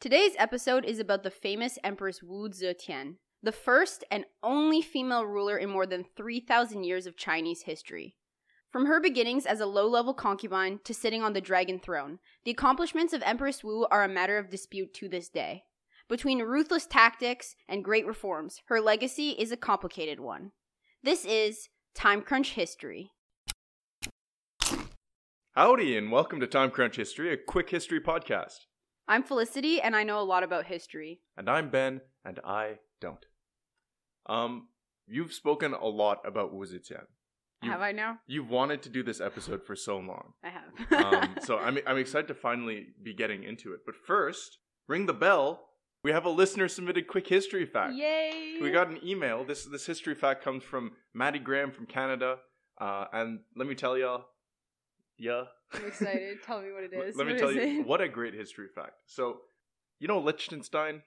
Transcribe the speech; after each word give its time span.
Today's 0.00 0.32
episode 0.38 0.86
is 0.86 0.98
about 0.98 1.24
the 1.24 1.30
famous 1.30 1.78
Empress 1.84 2.22
Wu 2.22 2.48
Zetian, 2.48 3.16
the 3.42 3.52
first 3.52 4.02
and 4.10 4.24
only 4.42 4.80
female 4.80 5.26
ruler 5.26 5.58
in 5.58 5.68
more 5.68 5.84
than 5.84 6.06
3,000 6.16 6.84
years 6.84 7.06
of 7.06 7.18
Chinese 7.18 7.64
history. 7.64 8.14
From 8.70 8.86
her 8.86 8.98
beginnings 8.98 9.44
as 9.44 9.60
a 9.60 9.66
low 9.66 9.86
level 9.86 10.14
concubine 10.14 10.80
to 10.84 10.94
sitting 10.94 11.22
on 11.22 11.34
the 11.34 11.42
dragon 11.42 11.78
throne, 11.78 12.18
the 12.46 12.50
accomplishments 12.50 13.12
of 13.12 13.22
Empress 13.26 13.62
Wu 13.62 13.86
are 13.90 14.02
a 14.02 14.08
matter 14.08 14.38
of 14.38 14.48
dispute 14.48 14.94
to 14.94 15.06
this 15.06 15.28
day. 15.28 15.64
Between 16.08 16.40
ruthless 16.40 16.86
tactics 16.86 17.54
and 17.68 17.84
great 17.84 18.06
reforms, 18.06 18.62
her 18.68 18.80
legacy 18.80 19.32
is 19.32 19.52
a 19.52 19.56
complicated 19.58 20.18
one. 20.18 20.52
This 21.02 21.26
is 21.26 21.68
Time 21.94 22.22
Crunch 22.22 22.52
History. 22.54 23.10
Howdy, 25.52 25.98
and 25.98 26.10
welcome 26.10 26.40
to 26.40 26.46
Time 26.46 26.70
Crunch 26.70 26.96
History, 26.96 27.34
a 27.34 27.36
quick 27.36 27.68
history 27.68 28.00
podcast. 28.00 28.60
I'm 29.10 29.24
Felicity, 29.24 29.80
and 29.82 29.96
I 29.96 30.04
know 30.04 30.20
a 30.20 30.22
lot 30.22 30.44
about 30.44 30.66
history. 30.66 31.18
And 31.36 31.50
I'm 31.50 31.68
Ben, 31.68 32.00
and 32.24 32.38
I 32.44 32.78
don't. 33.00 33.26
Um, 34.26 34.68
you've 35.08 35.32
spoken 35.32 35.74
a 35.74 35.84
lot 35.88 36.20
about 36.24 36.54
Wu 36.54 36.64
Zetian. 36.64 37.06
You- 37.60 37.72
Have 37.72 37.80
I 37.80 37.90
now? 37.90 38.20
You've 38.28 38.48
wanted 38.50 38.82
to 38.82 38.88
do 38.88 39.02
this 39.02 39.20
episode 39.20 39.64
for 39.66 39.74
so 39.74 39.98
long. 39.98 40.34
I 40.44 40.50
have. 40.50 40.62
Um, 41.24 41.34
so 41.42 41.58
I'm, 41.58 41.78
I'm 41.88 41.98
excited 41.98 42.28
to 42.28 42.34
finally 42.34 42.86
be 43.02 43.12
getting 43.12 43.42
into 43.42 43.72
it. 43.74 43.80
But 43.84 43.96
first, 43.96 44.58
ring 44.86 45.06
the 45.06 45.12
bell. 45.12 45.66
We 46.04 46.12
have 46.12 46.24
a 46.24 46.30
listener 46.30 46.68
submitted 46.68 47.08
quick 47.08 47.26
history 47.26 47.66
fact. 47.66 47.94
Yay! 47.94 48.58
We 48.62 48.70
got 48.70 48.88
an 48.90 49.00
email. 49.04 49.42
This 49.44 49.64
this 49.64 49.86
history 49.86 50.14
fact 50.14 50.44
comes 50.44 50.62
from 50.62 50.92
Maddie 51.14 51.40
Graham 51.40 51.72
from 51.72 51.86
Canada. 51.86 52.36
Uh, 52.80 53.06
and 53.12 53.40
let 53.56 53.66
me 53.66 53.74
tell 53.74 53.98
y'all, 53.98 54.26
yeah. 55.20 55.44
I'm 55.72 55.84
excited. 55.86 56.38
Tell 56.44 56.60
me 56.60 56.72
what 56.72 56.82
it 56.82 56.92
is. 57.06 57.14
Let 57.14 57.26
me 57.28 57.34
What 57.34 57.38
tell 57.38 57.52
you 57.52 57.60
it? 57.80 57.86
what 57.86 58.00
a 58.00 58.08
great 58.08 58.34
history 58.34 58.66
fact. 58.74 58.94
So, 59.06 59.42
you 60.00 60.08
know 60.08 60.18
Liechtenstein, 60.18 61.02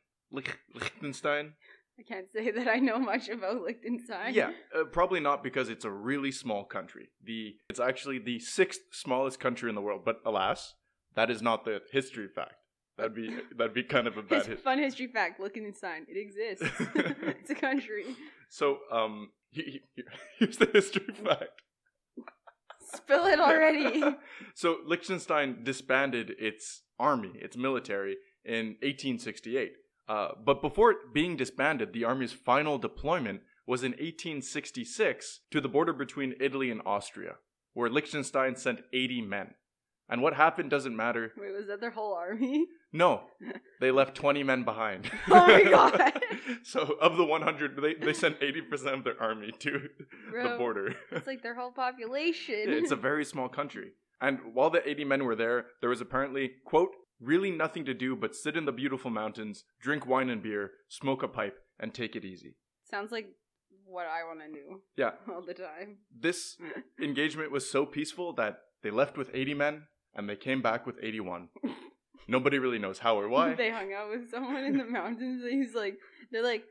Liechtenstein. 0.74 1.54
I 2.00 2.02
can't 2.04 2.26
say 2.32 2.50
that 2.50 2.68
I 2.68 2.78
know 2.78 2.98
much 2.98 3.30
about 3.30 3.62
Liechtenstein. 3.62 4.34
Yeah, 4.34 4.52
uh, 4.76 4.86
probably 4.86 5.20
not 5.20 5.44
because 5.44 5.70
it's 5.70 5.86
a 5.86 5.92
really 5.92 6.32
small 6.32 6.64
country. 6.66 7.10
The 7.24 7.56
it's 7.70 7.80
actually 7.80 8.20
the 8.20 8.40
sixth 8.40 8.80
smallest 8.92 9.40
country 9.40 9.70
in 9.70 9.76
the 9.76 9.82
world. 9.82 10.02
But 10.04 10.18
alas, 10.26 10.74
that 11.16 11.30
is 11.30 11.42
not 11.42 11.66
the 11.66 11.82
history 11.92 12.28
fact. 12.28 12.56
That'd 12.98 13.14
be 13.14 13.30
that'd 13.58 13.74
be 13.76 13.84
kind 13.84 14.08
of 14.08 14.18
a 14.18 14.24
bad 14.24 14.40
His 14.40 14.48
hit. 14.48 14.60
fun 14.64 14.80
history 14.80 15.08
fact: 15.08 15.40
Liechtenstein. 15.40 16.06
It 16.08 16.18
exists. 16.18 16.66
it's 16.96 17.50
a 17.52 17.56
country. 17.56 18.06
So, 18.50 18.80
um, 18.92 19.32
he- 19.52 19.82
he- 19.96 20.04
here's 20.40 20.58
the 20.58 20.70
history 20.74 21.14
fact. 21.14 21.62
Spill 22.96 23.26
it 23.26 23.40
already. 23.40 24.04
so 24.54 24.78
Liechtenstein 24.86 25.64
disbanded 25.64 26.34
its 26.40 26.84
army, 27.00 27.32
its 27.36 27.58
military, 27.58 28.18
in 28.46 28.76
1868. 28.82 29.74
Uh, 30.08 30.30
but 30.44 30.62
before 30.62 30.92
it 30.92 30.98
being 31.14 31.38
disbanded, 31.38 31.94
the 31.94 32.04
army's 32.04 32.34
final 32.34 32.78
deployment 32.78 33.42
was 33.66 33.84
in 33.84 33.92
1866 33.92 35.42
to 35.52 35.62
the 35.62 35.70
border 35.70 35.94
between 35.94 36.36
Italy 36.40 36.70
and 36.70 36.82
Austria, 36.86 37.36
where 37.74 37.90
Liechtenstein 37.90 38.56
sent 38.56 38.82
80 38.92 39.22
men. 39.22 39.54
And 40.10 40.22
what 40.22 40.34
happened 40.34 40.70
doesn't 40.70 40.96
matter. 40.96 41.32
Wait, 41.38 41.54
was 41.54 41.68
that 41.68 41.80
their 41.80 41.92
whole 41.92 42.14
army? 42.14 42.68
No, 42.96 43.22
they 43.82 43.90
left 43.92 44.16
20 44.16 44.44
men 44.44 44.64
behind. 44.64 45.10
Oh 45.30 45.48
my 45.48 45.64
God. 45.64 46.14
so 46.64 46.96
of 47.02 47.18
the 47.18 47.26
100, 47.26 47.82
they, 47.82 47.96
they 47.96 48.14
sent 48.14 48.40
80% 48.40 48.94
of 48.94 49.04
their 49.04 49.20
army 49.22 49.52
to 49.60 49.90
the 50.32 50.56
border. 50.58 50.94
It's 51.12 51.26
like 51.28 51.42
their 51.42 51.56
whole 51.56 51.72
population. 51.86 52.56
it's 52.68 52.92
a 52.92 52.96
very 52.96 53.26
small 53.26 53.50
country. 53.50 53.92
And 54.22 54.40
while 54.54 54.70
the 54.70 54.88
80 54.88 55.06
men 55.06 55.24
were 55.26 55.36
there, 55.36 55.66
there 55.82 55.90
was 55.90 56.02
apparently, 56.02 56.52
quote, 56.66 56.92
really 57.20 57.52
nothing 57.52 57.84
to 57.86 57.94
do 57.94 58.16
but 58.16 58.36
sit 58.36 58.56
in 58.56 58.66
the 58.66 58.72
beautiful 58.72 59.10
mountains, 59.12 59.64
drink 59.82 60.06
wine 60.06 60.30
and 60.30 60.42
beer, 60.44 60.72
smoke 60.88 61.24
a 61.24 61.28
pipe, 61.28 61.58
and 61.80 61.94
take 61.94 62.16
it 62.16 62.24
easy. 62.24 62.56
Sounds 62.90 63.12
like 63.12 63.28
what 63.86 64.06
I 64.08 64.24
want 64.24 64.40
to 64.42 64.48
do 64.48 64.82
Yeah, 64.96 65.12
all 65.34 65.42
the 65.46 65.54
time. 65.54 65.98
this 66.18 66.58
engagement 67.02 67.52
was 67.52 67.70
so 67.70 67.86
peaceful 67.86 68.34
that 68.34 68.60
they 68.82 68.92
left 68.92 69.18
with 69.18 69.30
80 69.34 69.54
men 69.56 69.84
and 70.16 70.30
they 70.30 70.36
came 70.36 70.62
back 70.62 70.86
with 70.86 70.96
81. 71.02 71.50
Nobody 72.28 72.60
really 72.60 72.80
knows 72.80 73.00
how 73.00 73.20
or 73.20 73.28
why. 73.30 73.54
They 73.58 73.72
hung 73.72 73.94
out 73.94 74.10
with 74.10 74.30
someone 74.30 74.64
in 74.64 74.78
the 74.78 74.86
mountains, 74.86 75.44
and 75.44 75.52
he's 75.52 75.76
like, 75.76 75.98
they're 76.32 76.44
like, 76.44 76.64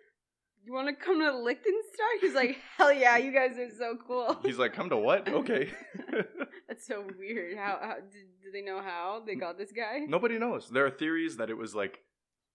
"You 0.65 0.73
want 0.73 0.89
to 0.89 0.95
come 0.95 1.21
to 1.21 1.37
Liechtenstein?" 1.37 2.21
He's 2.21 2.35
like, 2.35 2.57
"Hell 2.77 2.93
yeah, 2.93 3.17
you 3.17 3.33
guys 3.33 3.59
are 3.59 3.71
so 3.71 3.97
cool." 4.07 4.39
He's 4.43 4.59
like, 4.59 4.73
come 4.73 4.91
to 4.91 4.97
what? 4.97 5.29
Okay. 5.41 5.71
That's 6.69 6.87
so 6.87 7.05
weird. 7.19 7.59
How, 7.59 7.79
how 7.83 7.95
did, 7.97 8.27
do 8.43 8.51
they 8.51 8.63
know 8.63 8.81
how 8.81 9.23
they 9.27 9.35
got 9.35 9.59
this 9.59 9.73
guy? 9.73 10.01
Nobody 10.09 10.39
knows. 10.39 10.71
There 10.71 10.87
are 10.87 10.91
theories 10.91 11.37
that 11.37 11.51
it 11.51 11.57
was 11.59 11.75
like 11.75 11.99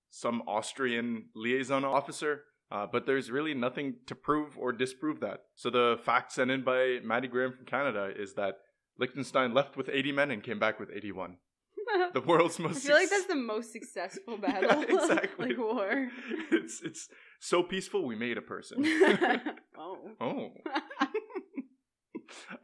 some 0.09 0.41
Austrian 0.47 1.25
liaison 1.35 1.85
officer, 1.85 2.43
uh, 2.71 2.87
but 2.91 3.05
there's 3.05 3.29
really 3.29 3.53
nothing 3.53 3.95
to 4.07 4.15
prove 4.15 4.57
or 4.57 4.71
disprove 4.71 5.19
that. 5.19 5.41
So 5.55 5.69
the 5.69 5.99
fact 6.03 6.31
sent 6.31 6.49
in 6.49 6.63
by 6.63 6.99
Maddie 7.03 7.27
Graham 7.27 7.53
from 7.53 7.65
Canada 7.65 8.09
is 8.17 8.33
that 8.33 8.55
Liechtenstein 8.97 9.53
left 9.53 9.77
with 9.77 9.89
80 9.91 10.11
men 10.13 10.31
and 10.31 10.41
came 10.41 10.57
back 10.59 10.79
with 10.79 10.89
81. 10.91 11.37
The 12.13 12.21
world's 12.21 12.59
most. 12.59 12.81
Successful. 12.81 12.95
I 12.95 12.99
feel 12.99 13.01
like 13.01 13.09
that's 13.09 13.25
the 13.27 13.35
most 13.35 13.71
successul 13.71 14.21
Yeah, 14.43 14.61
battle, 14.61 14.81
exactly. 14.89 15.47
like 15.49 15.57
war. 15.57 16.09
it's 16.51 16.81
it's 16.81 17.07
so 17.39 17.63
peaceful. 17.63 18.05
We 18.05 18.15
made 18.15 18.37
a 18.37 18.41
person. 18.41 18.83
oh. 19.77 19.97
oh. 20.19 20.51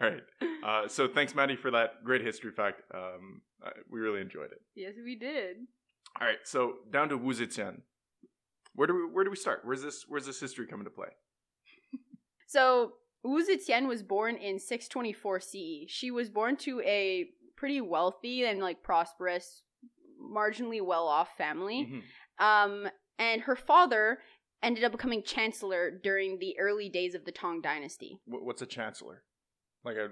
All 0.02 0.10
right. 0.10 0.22
Uh, 0.66 0.88
so 0.88 1.08
thanks, 1.08 1.34
Maddie, 1.36 1.56
for 1.56 1.72
that 1.72 2.04
great 2.04 2.22
history 2.22 2.52
fact. 2.52 2.82
Um, 2.94 3.42
we 3.90 4.00
really 4.00 4.22
enjoyed 4.22 4.52
it. 4.52 4.62
Yes, 4.76 4.94
we 5.04 5.16
did. 5.16 5.58
All 6.20 6.28
right, 6.28 6.38
so 6.44 6.76
down 6.92 7.10
to 7.10 7.18
Wu 7.18 7.34
Zetian. 7.34 7.82
Where 8.76 8.88
do 8.88 8.94
we 8.96 9.02
where 9.14 9.24
do 9.24 9.30
we 9.30 9.36
start? 9.38 9.62
Where's 9.64 9.82
this 9.82 10.06
where's 10.08 10.26
this 10.26 10.40
history 10.40 10.68
come 10.68 10.80
into 10.80 10.92
play? 10.92 11.10
So 12.48 12.94
Wu 13.24 13.44
Zetian 13.44 13.88
was 13.88 14.04
born 14.04 14.36
in 14.36 14.60
624 14.60 15.40
CE. 15.40 15.56
She 15.88 16.12
was 16.12 16.30
born 16.30 16.56
to 16.58 16.82
a 16.82 17.30
pretty 17.64 17.80
wealthy 17.80 18.44
and 18.44 18.60
like 18.60 18.84
prosperous, 18.84 19.62
marginally 20.22 20.82
well-off 20.86 21.30
family. 21.38 22.04
Mhm. 22.40 22.46
Um, 22.46 22.88
and 23.18 23.42
her 23.44 23.56
father 23.56 24.20
ended 24.62 24.84
up 24.84 24.92
becoming 24.92 25.24
chancellor 25.24 25.90
during 25.90 26.40
the 26.40 26.60
early 26.60 26.90
days 26.90 27.16
of 27.16 27.24
the 27.24 27.32
Tang 27.32 27.62
Dynasty. 27.62 28.20
Wh- 28.26 28.44
What's 28.44 28.62
a 28.62 28.66
chancellor? 28.66 29.24
Like 29.86 29.96
a 29.96 30.10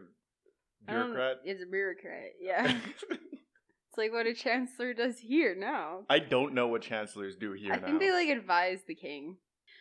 don't- 0.87 1.11
bureaucrat? 1.13 1.37
Is 1.45 1.61
a 1.61 1.65
bureaucrat. 1.65 2.31
Yeah, 2.39 2.77
it's 3.09 3.97
like 3.97 4.13
what 4.13 4.27
a 4.27 4.33
chancellor 4.33 4.93
does 4.93 5.19
here 5.19 5.53
now. 5.53 6.05
I 6.09 6.19
don't 6.19 6.53
know 6.53 6.69
what 6.69 6.83
chancellors 6.83 7.35
do 7.35 7.51
here 7.51 7.73
I 7.73 7.79
now. 7.79 7.85
think 7.85 7.99
they 7.99 8.11
like 8.13 8.29
advise 8.29 8.79
the 8.87 8.95
king. 8.95 9.39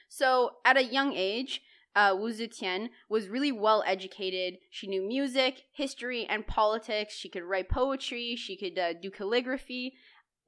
So 0.09 0.57
at 0.65 0.77
a 0.77 0.83
young 0.83 1.13
age, 1.15 1.63
uh, 1.97 2.15
Wu 2.19 2.31
Zetian 2.33 2.89
was 3.09 3.29
really 3.29 3.53
well 3.53 3.83
educated. 3.87 4.59
She 4.71 4.87
knew 4.87 5.03
music, 5.07 5.63
history, 5.73 6.27
and 6.29 6.47
politics. 6.47 7.15
She 7.15 7.29
could 7.29 7.43
write 7.43 7.69
poetry. 7.69 8.37
She 8.37 8.57
could 8.57 8.79
uh, 8.79 8.93
do 8.95 9.11
calligraphy, 9.11 9.95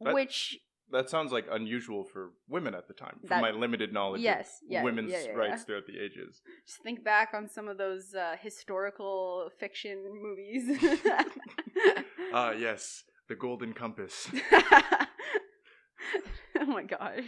That- 0.01 0.15
which 0.15 0.59
that 0.91 1.09
sounds 1.09 1.33
like 1.33 1.47
unusual 1.51 2.05
for 2.05 2.33
women 2.49 2.75
at 2.75 2.87
the 2.87 2.93
time, 2.95 3.17
from 3.21 3.29
That- 3.31 3.41
my 3.41 3.51
limited 3.51 3.93
knowledge 3.95 4.21
yes, 4.21 4.59
of 4.63 4.71
yeah, 4.71 4.83
women's 4.83 5.11
yeah, 5.11 5.23
yeah, 5.27 5.33
rights 5.33 5.63
throughout 5.65 5.87
the 5.87 5.99
ages. 5.99 6.43
just 6.67 6.83
think 6.83 7.03
back 7.03 7.31
on 7.33 7.49
some 7.49 7.67
of 7.67 7.79
those 7.79 8.15
uh, 8.15 8.37
historical 8.41 9.51
fiction 9.59 10.05
movies. 10.23 10.79
Ah, 12.35 12.53
yes, 12.59 13.05
the 13.29 13.35
Golden 13.35 13.73
Compass. 13.75 14.29
oh 16.59 16.67
my 16.67 16.83
gosh. 16.85 17.25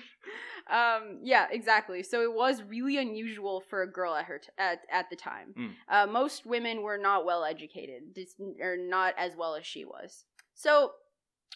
Um, 0.71 1.21
yeah, 1.23 1.47
exactly. 1.51 2.03
So 2.03 2.23
it 2.23 2.33
was 2.33 2.63
really 2.63 2.97
unusual 2.97 3.61
for 3.61 3.83
a 3.83 3.91
girl 3.91 4.15
at 4.15 4.25
her 4.27 4.39
t- 4.39 4.49
at 4.57 4.81
at 4.91 5.11
the 5.11 5.17
time. 5.17 5.55
Mm. 5.59 5.71
Uh, 5.89 6.07
most 6.07 6.47
women 6.47 6.83
were 6.83 6.97
not 6.99 7.27
well 7.27 7.45
educated, 7.45 8.15
dis- 8.15 8.35
or 8.61 8.77
not 8.79 9.15
as 9.19 9.37
well 9.37 9.55
as 9.57 9.67
she 9.67 9.85
was. 9.85 10.25
So 10.55 10.93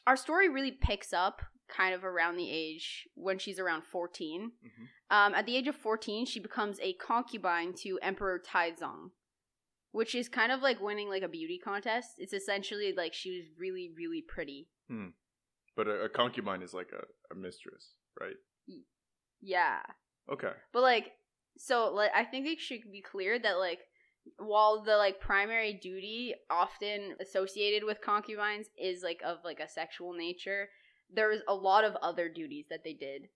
our 0.07 0.17
story 0.17 0.49
really 0.49 0.73
picks 0.73 1.13
up 1.13 1.41
kind 1.69 1.95
of 1.95 2.05
around 2.05 2.37
the 2.37 2.51
age 2.51 3.09
when 3.15 3.38
she's 3.38 3.59
around 3.59 3.82
14. 3.85 4.53
Mhm. 4.65 4.88
Um, 5.11 5.35
at 5.35 5.47
the 5.47 5.56
age 5.56 5.69
of 5.69 5.77
14, 5.77 6.27
she 6.27 6.41
becomes 6.41 6.79
a 6.81 6.94
concubine 6.94 7.73
to 7.75 7.99
Emperor 8.00 8.38
Taizong, 8.38 9.11
which 9.93 10.15
is 10.15 10.29
kind 10.29 10.53
of 10.53 10.61
like 10.62 10.81
winning 10.81 11.09
like 11.09 11.23
a 11.23 11.29
beauty 11.29 11.59
contest. 11.59 12.17
It's 12.19 12.32
essentially 12.32 12.93
like 12.93 13.12
she 13.15 13.37
was 13.37 13.49
really, 13.59 13.91
really 13.97 14.23
pretty. 14.23 14.69
But 15.77 15.88
a, 15.88 16.05
a 16.05 16.09
concubine 16.09 16.62
is 16.62 16.75
like 16.75 16.91
a, 16.93 17.05
a 17.32 17.37
mistress, 17.37 17.94
right? 18.21 18.37
Yeah. 19.40 19.81
Okay. 20.31 20.52
But 20.73 20.82
like, 20.82 21.12
so 21.56 21.93
like, 21.94 22.11
I 22.14 22.25
think 22.25 22.46
it 22.46 22.61
should 22.61 22.81
be 22.90 23.02
clear 23.02 23.38
that 23.38 23.58
like, 23.58 23.81
while 24.38 24.82
the 24.85 24.96
like 24.96 25.20
primary 25.20 25.73
duty 25.73 26.35
often 26.50 27.14
associated 27.20 27.85
with 27.87 28.00
concubines 28.02 28.67
is 28.76 29.02
like 29.02 29.20
of 29.25 29.38
like 29.44 29.61
a 29.61 29.69
sexual 29.69 30.12
nature, 30.12 30.69
there 31.12 31.29
was 31.29 31.40
a 31.49 31.55
lot 31.55 31.85
of 31.85 31.96
other 32.02 32.29
duties 32.29 32.67
that 32.69 32.85
they 32.85 32.93
did, 32.93 33.29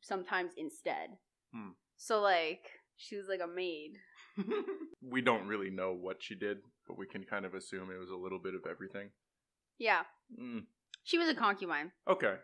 sometimes 0.00 0.52
instead. 0.56 1.10
Hmm. 1.54 1.70
So 1.96 2.20
like, 2.20 2.64
she 2.96 3.16
was 3.16 3.26
like 3.28 3.40
a 3.42 3.46
maid. 3.46 3.92
we 5.02 5.20
don't 5.20 5.46
really 5.46 5.70
know 5.70 5.92
what 5.92 6.16
she 6.22 6.34
did, 6.34 6.58
but 6.88 6.98
we 6.98 7.06
can 7.06 7.22
kind 7.24 7.44
of 7.44 7.54
assume 7.54 7.90
it 7.90 7.98
was 8.00 8.10
a 8.10 8.16
little 8.16 8.38
bit 8.40 8.54
of 8.54 8.62
everything. 8.68 9.10
Yeah, 9.78 10.02
Mm, 10.40 10.64
she 11.04 11.18
was 11.18 11.28
a 11.28 11.34
concubine. 11.34 11.92
okay. 12.08 12.34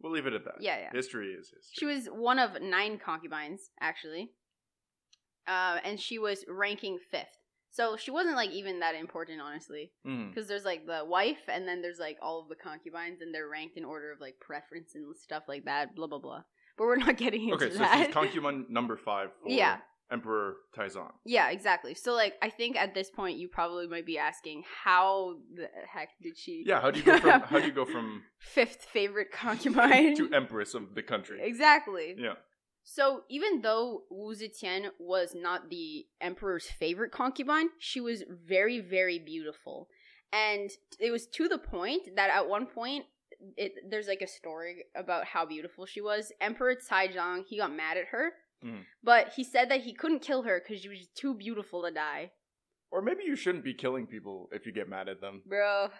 We'll 0.00 0.12
leave 0.12 0.26
it 0.26 0.34
at 0.34 0.44
that. 0.44 0.56
Yeah, 0.60 0.78
yeah. 0.78 0.90
History 0.92 1.28
is 1.28 1.48
history. 1.48 1.72
She 1.72 1.86
was 1.86 2.06
one 2.06 2.38
of 2.38 2.60
nine 2.60 2.98
concubines, 2.98 3.70
actually. 3.80 4.30
Uh, 5.48 5.78
and 5.84 5.98
she 6.00 6.18
was 6.18 6.44
ranking 6.48 6.98
fifth. 7.10 7.38
So 7.70 7.96
she 7.96 8.10
wasn't 8.10 8.36
like 8.36 8.50
even 8.50 8.80
that 8.80 8.94
important, 8.94 9.40
honestly. 9.40 9.92
Because 10.04 10.48
there's 10.48 10.64
like 10.64 10.86
the 10.86 11.04
wife, 11.04 11.42
and 11.48 11.68
then 11.68 11.82
there's 11.82 11.98
like 11.98 12.16
all 12.22 12.40
of 12.40 12.48
the 12.48 12.54
concubines, 12.54 13.20
and 13.20 13.34
they're 13.34 13.48
ranked 13.48 13.76
in 13.76 13.84
order 13.84 14.12
of 14.12 14.20
like 14.20 14.40
preference 14.40 14.94
and 14.94 15.14
stuff 15.16 15.44
like 15.46 15.64
that, 15.66 15.94
blah, 15.94 16.06
blah, 16.06 16.18
blah. 16.18 16.42
But 16.78 16.84
we're 16.84 16.96
not 16.96 17.16
getting 17.18 17.48
into 17.48 17.68
that. 17.68 17.72
Okay, 17.72 17.98
so 17.98 18.04
she's 18.04 18.14
concubine 18.14 18.66
number 18.68 18.96
five 18.96 19.28
for 19.42 19.48
Yeah. 19.50 19.78
Emperor 20.10 20.54
Taizong. 20.76 21.10
yeah, 21.24 21.50
exactly. 21.50 21.94
So, 21.94 22.12
like, 22.14 22.34
I 22.40 22.48
think 22.48 22.76
at 22.76 22.94
this 22.94 23.10
point, 23.10 23.38
you 23.38 23.48
probably 23.48 23.88
might 23.88 24.06
be 24.06 24.18
asking, 24.18 24.62
how 24.84 25.36
the 25.54 25.66
heck 25.92 26.10
did 26.22 26.36
she. 26.38 26.62
Yeah, 26.64 26.80
how 26.80 26.90
do 26.92 27.00
you 27.00 27.04
go 27.04 27.18
from 27.18 27.40
how 27.40 27.58
do 27.58 27.66
you 27.66 27.72
go 27.72 27.84
from 27.94 28.22
Fifth 28.38 28.84
favorite 28.92 29.32
concubine. 29.32 30.14
to 30.20 30.32
empress 30.32 30.74
of 30.74 30.94
the 30.94 31.02
country? 31.02 31.38
exactly. 31.42 32.14
Yeah. 32.18 32.34
So 32.84 33.22
even 33.28 33.62
though 33.62 34.02
Wu 34.10 34.32
Zetian 34.32 34.90
was 35.00 35.34
not 35.34 35.70
the 35.70 36.06
emperor's 36.20 36.66
favorite 36.66 37.10
concubine, 37.10 37.70
she 37.80 38.00
was 38.00 38.22
very, 38.28 38.78
very 38.78 39.18
beautiful, 39.18 39.88
and 40.32 40.70
it 41.00 41.10
was 41.10 41.26
to 41.34 41.48
the 41.48 41.58
point 41.58 42.14
that 42.14 42.30
at 42.30 42.48
one 42.48 42.66
point, 42.66 43.06
it, 43.56 43.72
there's 43.90 44.06
like 44.06 44.22
a 44.22 44.28
story 44.28 44.84
about 44.94 45.24
how 45.24 45.44
beautiful 45.44 45.84
she 45.84 46.00
was. 46.00 46.30
Emperor 46.40 46.76
Taizong, 46.76 47.44
he 47.48 47.58
got 47.58 47.74
mad 47.74 47.96
at 47.96 48.06
her, 48.12 48.30
Mhm. 48.64 48.84
but 49.02 49.34
he 49.34 49.44
said 49.44 49.70
that 49.70 49.82
he 49.82 49.92
couldn't 49.92 50.20
kill 50.20 50.42
her 50.42 50.60
because 50.60 50.82
she 50.82 50.88
was 50.88 51.06
too 51.14 51.34
beautiful 51.34 51.82
to 51.82 51.90
die. 51.90 52.32
Or 52.90 53.02
maybe 53.02 53.24
you 53.24 53.36
shouldn't 53.36 53.64
be 53.64 53.74
killing 53.74 54.06
people 54.06 54.48
if 54.52 54.64
you 54.66 54.72
get 54.72 54.88
mad 54.88 55.08
at 55.08 55.20
them. 55.20 55.42
Bro, 55.44 55.90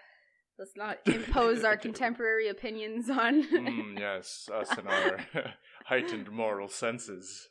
let's 0.59 0.77
not 0.77 0.99
impose 1.07 1.65
our 1.65 1.77
contemporary 1.77 2.49
opinions 2.49 3.11
on. 3.11 3.43
mm, 3.45 3.99
yes, 3.99 4.49
us 4.53 4.71
and 4.79 4.89
our 4.89 5.19
heightened 5.87 6.31
moral 6.31 6.69
senses. 6.69 7.49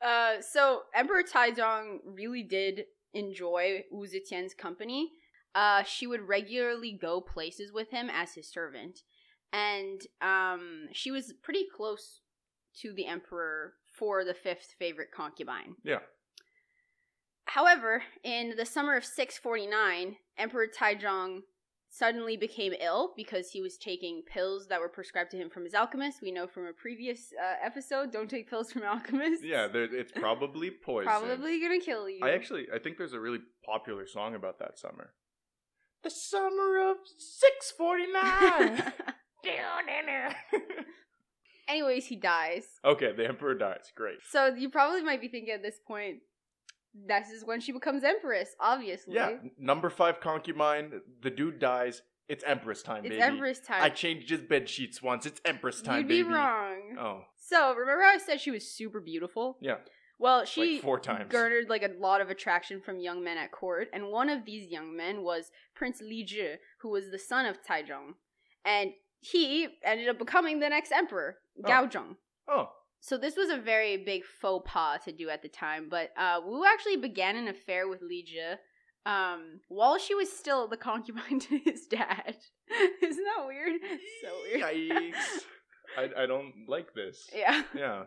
Uh, 0.00 0.40
so 0.40 0.82
Emperor 0.94 1.22
Taizong 1.22 1.98
really 2.04 2.42
did 2.42 2.86
enjoy 3.12 3.84
Wu 3.90 4.06
Zetian's 4.06 4.54
company. 4.54 5.12
Uh, 5.54 5.84
she 5.84 6.06
would 6.06 6.22
regularly 6.26 6.98
go 7.00 7.20
places 7.20 7.72
with 7.72 7.90
him 7.90 8.10
as 8.10 8.34
his 8.34 8.50
servant, 8.50 9.00
and 9.52 10.00
um, 10.20 10.88
she 10.92 11.12
was 11.12 11.32
pretty 11.42 11.64
close 11.74 12.20
to 12.80 12.92
the 12.92 13.06
emperor 13.06 13.74
for 13.96 14.24
the 14.24 14.34
fifth 14.34 14.74
favorite 14.78 15.08
concubine. 15.14 15.76
Yeah. 15.84 16.00
However, 17.46 18.02
in 18.22 18.54
the 18.56 18.66
summer 18.66 18.96
of 18.96 19.04
649, 19.04 20.16
Emperor 20.38 20.66
Taizong 20.66 21.40
suddenly 21.90 22.36
became 22.36 22.72
ill 22.80 23.12
because 23.16 23.50
he 23.50 23.60
was 23.60 23.76
taking 23.76 24.22
pills 24.26 24.66
that 24.68 24.80
were 24.80 24.88
prescribed 24.88 25.30
to 25.30 25.36
him 25.36 25.48
from 25.48 25.62
his 25.62 25.74
alchemist. 25.74 26.20
We 26.20 26.32
know 26.32 26.48
from 26.48 26.66
a 26.66 26.72
previous 26.72 27.32
uh, 27.40 27.54
episode, 27.64 28.10
don't 28.12 28.28
take 28.28 28.50
pills 28.50 28.72
from 28.72 28.82
alchemists. 28.82 29.44
Yeah, 29.44 29.68
it's 29.72 30.10
probably 30.16 30.70
poison. 30.70 31.06
Probably 31.06 31.60
gonna 31.60 31.78
kill 31.78 32.08
you. 32.08 32.20
I 32.22 32.30
actually, 32.30 32.66
I 32.74 32.80
think 32.80 32.98
there's 32.98 33.12
a 33.12 33.20
really 33.20 33.38
popular 33.64 34.06
song 34.06 34.34
about 34.34 34.58
that 34.58 34.78
summer. 34.78 35.12
The 36.02 36.10
summer 36.10 36.90
of 36.90 36.96
649. 37.16 38.92
Anyways, 41.68 42.06
he 42.06 42.16
dies. 42.16 42.64
okay, 42.84 43.12
the 43.12 43.26
emperor 43.26 43.54
dies. 43.54 43.92
Great. 43.96 44.18
So 44.28 44.46
you 44.54 44.68
probably 44.68 45.02
might 45.02 45.20
be 45.20 45.28
thinking 45.28 45.54
at 45.54 45.62
this 45.62 45.78
point, 45.86 46.18
this 47.06 47.30
is 47.30 47.44
when 47.44 47.60
she 47.60 47.72
becomes 47.72 48.04
empress. 48.04 48.50
Obviously, 48.60 49.14
Yeah, 49.14 49.36
number 49.58 49.90
five 49.90 50.20
concubine. 50.20 51.00
The 51.22 51.30
dude 51.30 51.58
dies. 51.58 52.02
It's 52.28 52.42
empress 52.44 52.82
time, 52.82 53.04
it's 53.04 53.10
baby. 53.10 53.22
empress 53.22 53.60
time. 53.60 53.82
I 53.82 53.90
changed 53.90 54.30
his 54.30 54.40
bed 54.40 54.66
sheets 54.68 55.02
once. 55.02 55.26
It's 55.26 55.42
empress 55.44 55.82
time, 55.82 55.98
You'd 55.98 56.08
baby. 56.08 56.22
be 56.22 56.34
wrong. 56.34 56.96
Oh, 56.98 57.20
So 57.36 57.74
remember 57.74 58.02
how 58.02 58.10
I 58.14 58.18
said 58.18 58.40
she 58.40 58.50
was 58.50 58.66
super 58.70 58.98
beautiful? 59.00 59.58
yeah. 59.60 59.76
Well, 60.18 60.44
she 60.46 60.74
like 60.74 60.82
four 60.82 61.00
times. 61.00 61.30
garnered 61.30 61.68
like 61.68 61.82
a 61.82 61.90
lot 61.98 62.20
of 62.22 62.30
attraction 62.30 62.80
from 62.80 63.00
young 63.00 63.22
men 63.24 63.36
at 63.36 63.50
court, 63.50 63.88
and 63.92 64.06
one 64.08 64.28
of 64.30 64.44
these 64.46 64.70
young 64.70 64.96
men 64.96 65.22
was 65.22 65.50
Prince 65.74 66.00
Li 66.00 66.24
Zhi, 66.24 66.54
who 66.78 66.88
was 66.90 67.10
the 67.10 67.18
son 67.18 67.44
of 67.46 67.58
Taizong, 67.62 68.14
and 68.64 68.92
he 69.32 69.68
ended 69.82 70.08
up 70.08 70.18
becoming 70.18 70.60
the 70.60 70.68
next 70.68 70.92
emperor, 70.92 71.36
Oh. 71.64 71.68
Gaozong. 71.68 72.16
Oh, 72.48 72.70
So 73.00 73.16
this 73.18 73.36
was 73.36 73.50
a 73.50 73.58
very 73.58 73.96
big 73.96 74.22
faux 74.40 74.64
pas 74.70 75.02
to 75.04 75.12
do 75.12 75.28
at 75.30 75.42
the 75.42 75.48
time, 75.48 75.88
but 75.90 76.10
uh, 76.16 76.40
Wu 76.44 76.64
actually 76.66 76.96
began 76.96 77.36
an 77.36 77.48
affair 77.48 77.88
with 77.88 78.02
Li 78.02 78.24
Zhi 78.28 78.56
um, 79.06 79.60
while 79.68 79.98
she 79.98 80.14
was 80.14 80.30
still 80.32 80.66
the 80.68 80.76
concubine 80.90 81.38
to 81.40 81.58
his 81.58 81.86
dad. 81.86 82.36
Isn't 83.02 83.24
that 83.36 83.46
weird? 83.46 83.72
so 84.22 84.30
weird. 84.52 84.62
Yikes. 84.90 85.44
I, 85.98 86.22
I 86.22 86.26
don't 86.26 86.52
like 86.68 86.92
this. 86.94 87.30
yeah. 87.36 87.62
Yeah. 87.74 88.04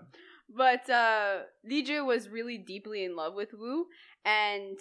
But 0.49 0.89
uh, 0.89 1.39
Li 1.65 1.83
Zhi 1.85 1.99
was 2.05 2.29
really 2.29 2.57
deeply 2.57 3.03
in 3.03 3.15
love 3.15 3.33
with 3.35 3.51
Wu, 3.53 3.85
and 4.25 4.77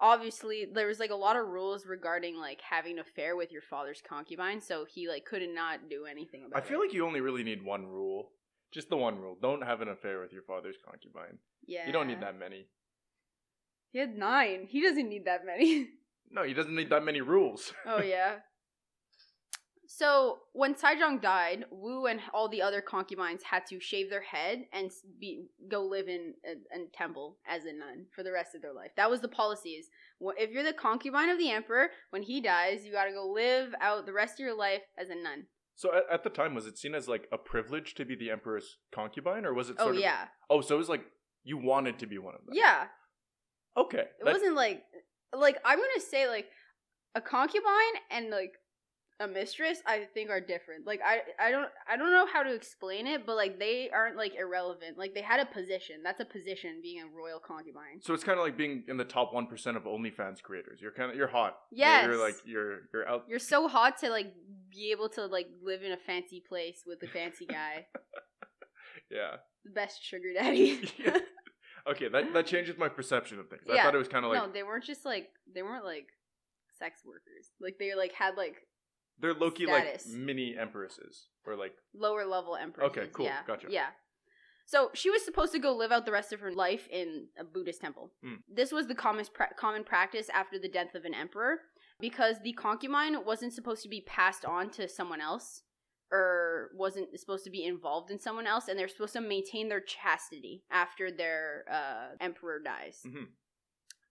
obviously 0.00 0.66
there 0.72 0.86
was 0.86 0.98
like 0.98 1.10
a 1.10 1.14
lot 1.16 1.36
of 1.36 1.46
rules 1.48 1.86
regarding 1.86 2.36
like 2.36 2.60
having 2.60 2.92
an 2.94 2.98
affair 3.00 3.36
with 3.36 3.50
your 3.52 3.62
father's 3.62 4.02
concubine, 4.06 4.60
so 4.60 4.84
he 4.84 5.08
like 5.08 5.24
could 5.24 5.42
not 5.54 5.88
do 5.90 6.06
anything 6.06 6.42
about 6.44 6.58
it. 6.58 6.62
I 6.62 6.64
it. 6.64 6.68
feel 6.68 6.80
like 6.80 6.92
you 6.92 7.06
only 7.06 7.20
really 7.20 7.42
need 7.44 7.64
one 7.64 7.86
rule. 7.86 8.30
Just 8.72 8.90
the 8.90 8.96
one 8.96 9.18
rule. 9.18 9.36
Don't 9.40 9.62
have 9.62 9.80
an 9.80 9.88
affair 9.88 10.20
with 10.20 10.32
your 10.32 10.42
father's 10.42 10.76
concubine. 10.84 11.38
yeah, 11.66 11.86
You 11.86 11.92
don't 11.92 12.06
need 12.06 12.20
that 12.20 12.38
many. 12.38 12.66
He 13.92 13.98
had 13.98 14.16
nine. 14.16 14.66
He 14.68 14.82
doesn't 14.82 15.08
need 15.08 15.24
that 15.26 15.44
many. 15.46 15.88
No, 16.30 16.42
he 16.42 16.52
doesn't 16.52 16.76
need 16.76 16.90
that 16.90 17.02
many 17.02 17.22
rules. 17.22 17.72
oh 17.86 18.02
yeah. 18.02 18.34
So 19.90 20.40
when 20.52 20.74
Taizong 20.74 21.22
died, 21.22 21.64
Wu 21.70 22.04
and 22.06 22.20
all 22.34 22.46
the 22.50 22.60
other 22.60 22.82
concubines 22.82 23.42
had 23.42 23.64
to 23.70 23.80
shave 23.80 24.10
their 24.10 24.20
head 24.22 24.66
and 24.70 24.90
be 25.18 25.46
go 25.70 25.82
live 25.82 26.08
in 26.08 26.34
a, 26.46 26.76
a 26.78 26.86
temple 26.92 27.38
as 27.48 27.64
a 27.64 27.72
nun 27.72 28.04
for 28.14 28.22
the 28.22 28.30
rest 28.30 28.54
of 28.54 28.60
their 28.60 28.74
life. 28.74 28.90
That 28.98 29.10
was 29.10 29.22
the 29.22 29.28
policies. 29.28 29.88
If 30.20 30.50
you're 30.50 30.62
the 30.62 30.74
concubine 30.74 31.30
of 31.30 31.38
the 31.38 31.50
emperor, 31.50 31.88
when 32.10 32.22
he 32.22 32.42
dies, 32.42 32.84
you 32.84 32.92
got 32.92 33.06
to 33.06 33.12
go 33.12 33.26
live 33.28 33.74
out 33.80 34.04
the 34.04 34.12
rest 34.12 34.34
of 34.34 34.40
your 34.40 34.54
life 34.56 34.82
as 34.98 35.08
a 35.08 35.14
nun. 35.14 35.46
So 35.74 35.94
at, 35.96 36.02
at 36.12 36.22
the 36.22 36.28
time, 36.30 36.54
was 36.54 36.66
it 36.66 36.76
seen 36.76 36.94
as 36.94 37.08
like 37.08 37.26
a 37.32 37.38
privilege 37.38 37.94
to 37.94 38.04
be 38.04 38.14
the 38.14 38.30
emperor's 38.30 38.76
concubine, 38.94 39.46
or 39.46 39.54
was 39.54 39.70
it? 39.70 39.76
Oh, 39.78 39.84
sort 39.84 39.94
Oh 39.94 39.98
of, 39.98 40.02
yeah, 40.02 40.24
Oh, 40.50 40.60
so 40.60 40.74
it 40.74 40.78
was 40.78 40.90
like 40.90 41.06
you 41.44 41.56
wanted 41.56 41.98
to 42.00 42.06
be 42.06 42.18
one 42.18 42.34
of 42.34 42.44
them. 42.44 42.54
yeah. 42.54 42.88
Okay. 43.74 44.00
It 44.00 44.24
that- 44.24 44.34
wasn't 44.34 44.54
like 44.54 44.82
like 45.34 45.56
I'm 45.64 45.78
gonna 45.78 46.00
say 46.06 46.28
like 46.28 46.46
a 47.14 47.22
concubine 47.22 47.94
and 48.10 48.28
like 48.28 48.52
a 49.20 49.26
mistress 49.26 49.82
I 49.86 50.06
think 50.14 50.30
are 50.30 50.40
different. 50.40 50.86
Like 50.86 51.00
I 51.04 51.20
I 51.38 51.50
don't 51.50 51.68
I 51.90 51.96
don't 51.96 52.12
know 52.12 52.26
how 52.26 52.42
to 52.42 52.54
explain 52.54 53.06
it, 53.06 53.26
but 53.26 53.34
like 53.36 53.58
they 53.58 53.90
aren't 53.92 54.16
like 54.16 54.34
irrelevant. 54.36 54.96
Like 54.96 55.14
they 55.14 55.22
had 55.22 55.40
a 55.40 55.46
position. 55.46 55.96
That's 56.04 56.20
a 56.20 56.24
position 56.24 56.80
being 56.82 57.02
a 57.02 57.06
royal 57.08 57.40
concubine. 57.40 58.00
So 58.00 58.14
it's 58.14 58.22
kind 58.22 58.38
of 58.38 58.44
like 58.44 58.56
being 58.56 58.84
in 58.86 58.96
the 58.96 59.04
top 59.04 59.34
one 59.34 59.46
percent 59.46 59.76
of 59.76 59.84
OnlyFans 59.84 60.40
creators. 60.42 60.80
You're 60.80 60.92
kind 60.92 61.10
of 61.10 61.16
you're 61.16 61.26
hot. 61.28 61.56
Yes. 61.72 62.06
You're 62.06 62.16
like 62.20 62.36
you're 62.44 62.80
you're 62.94 63.08
out. 63.08 63.24
You're 63.28 63.38
so 63.40 63.66
hot 63.66 63.98
to 64.00 64.10
like 64.10 64.32
be 64.70 64.92
able 64.92 65.08
to 65.10 65.26
like 65.26 65.48
live 65.62 65.82
in 65.82 65.92
a 65.92 65.96
fancy 65.96 66.42
place 66.48 66.84
with 66.86 67.02
a 67.02 67.08
fancy 67.08 67.46
guy. 67.46 67.86
Yeah. 69.10 69.36
the 69.64 69.70
best 69.70 70.04
sugar 70.04 70.32
daddy. 70.34 70.90
Yeah. 70.98 71.18
Okay, 71.88 72.08
that 72.08 72.34
that 72.34 72.46
changes 72.46 72.76
my 72.76 72.88
perception 72.90 73.38
of 73.38 73.48
things. 73.48 73.62
yeah. 73.66 73.76
I 73.80 73.82
thought 73.84 73.94
it 73.94 73.98
was 73.98 74.08
kind 74.08 74.24
of 74.26 74.30
like 74.30 74.42
no, 74.46 74.52
they 74.52 74.62
weren't 74.62 74.84
just 74.84 75.06
like 75.06 75.28
they 75.54 75.62
weren't 75.62 75.84
like 75.86 76.08
sex 76.78 77.00
workers. 77.06 77.48
Like 77.60 77.76
they 77.78 77.94
like 77.94 78.12
had 78.12 78.36
like 78.36 78.56
they're 79.20 79.34
Loki 79.34 79.64
status. 79.66 80.06
like 80.06 80.16
mini 80.16 80.56
empresses 80.58 81.28
or 81.46 81.56
like 81.56 81.72
lower 81.94 82.24
level 82.24 82.56
empresses. 82.56 82.90
Okay, 82.96 83.08
cool. 83.12 83.26
Yeah. 83.26 83.40
Gotcha. 83.46 83.66
Yeah. 83.70 83.88
So 84.66 84.90
she 84.94 85.08
was 85.10 85.24
supposed 85.24 85.52
to 85.52 85.58
go 85.58 85.74
live 85.74 85.92
out 85.92 86.04
the 86.04 86.12
rest 86.12 86.32
of 86.32 86.40
her 86.40 86.52
life 86.52 86.86
in 86.90 87.28
a 87.38 87.44
Buddhist 87.44 87.80
temple. 87.80 88.12
Hmm. 88.22 88.34
This 88.52 88.70
was 88.70 88.86
the 88.86 88.94
common 88.94 89.24
pra- 89.32 89.54
common 89.58 89.82
practice 89.82 90.28
after 90.32 90.58
the 90.58 90.68
death 90.68 90.94
of 90.94 91.04
an 91.06 91.14
emperor 91.14 91.60
because 92.00 92.36
the 92.44 92.52
concubine 92.52 93.24
wasn't 93.24 93.54
supposed 93.54 93.82
to 93.82 93.88
be 93.88 94.02
passed 94.02 94.44
on 94.44 94.68
to 94.72 94.86
someone 94.86 95.20
else 95.22 95.62
or 96.12 96.70
wasn't 96.74 97.18
supposed 97.18 97.44
to 97.44 97.50
be 97.50 97.64
involved 97.64 98.10
in 98.10 98.18
someone 98.18 98.46
else 98.46 98.68
and 98.68 98.78
they're 98.78 98.88
supposed 98.88 99.14
to 99.14 99.20
maintain 99.22 99.68
their 99.70 99.80
chastity 99.80 100.64
after 100.70 101.10
their 101.10 101.64
uh, 101.70 102.14
emperor 102.20 102.58
dies. 102.62 103.00
Mhm. 103.06 103.28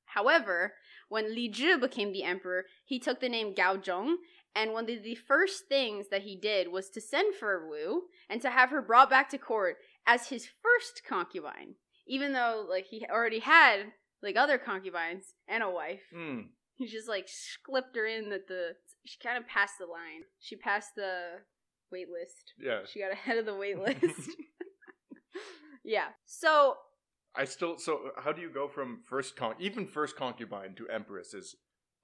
However, 0.06 0.74
when 1.10 1.36
Li 1.36 1.50
Zhi 1.52 1.80
became 1.80 2.12
the 2.14 2.24
emperor, 2.24 2.66
he 2.86 2.98
took 3.00 3.20
the 3.20 3.30
name 3.30 3.54
Gaozong, 3.54 4.16
and 4.56 4.74
one 4.74 4.90
of 4.90 5.04
the 5.04 5.16
first 5.16 5.68
things 5.68 6.08
that 6.10 6.24
he 6.24 6.36
did 6.36 6.72
was 6.72 6.90
to 6.90 7.02
send 7.02 7.36
for 7.36 7.68
Wu 7.68 8.04
and 8.30 8.42
to 8.42 8.50
have 8.50 8.70
her 8.70 8.82
brought 8.82 9.10
back 9.10 9.30
to 9.30 9.38
court 9.38 9.78
as 10.06 10.30
his 10.30 10.48
first 10.62 11.04
concubine, 11.08 11.76
even 12.08 12.34
though 12.34 12.66
like 12.68 12.86
he 12.88 13.06
already 13.10 13.40
had 13.40 13.92
like 14.24 14.36
other 14.36 14.58
concubines 14.58 15.34
and 15.48 15.64
a 15.64 15.70
wife. 15.70 16.02
hmm. 16.14 16.42
He 16.76 16.86
just 16.86 17.08
like 17.08 17.28
slipped 17.28 17.96
her 17.96 18.06
in 18.06 18.30
that 18.30 18.48
the 18.48 18.76
she 19.04 19.18
kind 19.24 19.38
of 19.38 19.48
passed 19.48 19.76
the 19.80 19.86
line. 19.86 20.24
She 20.40 20.56
passed 20.56 20.96
the 20.96 21.40
wait 21.92 22.08
list. 22.10 22.54
Yeah. 22.60 22.82
She 22.86 23.00
got 23.00 23.12
ahead 23.12 23.38
of 23.38 23.46
the 23.46 23.56
wait 23.56 23.80
list. 24.04 24.30
yeah. 25.84 26.10
So 26.26 26.76
I 27.36 27.46
still 27.46 27.78
so 27.78 28.12
how 28.24 28.32
do 28.32 28.42
you 28.42 28.50
go 28.50 28.68
from 28.68 29.02
first 29.08 29.36
con 29.36 29.56
even 29.60 29.88
first 29.88 30.16
concubine 30.16 30.76
to 30.76 30.88
empress 30.88 31.34
is 31.34 31.56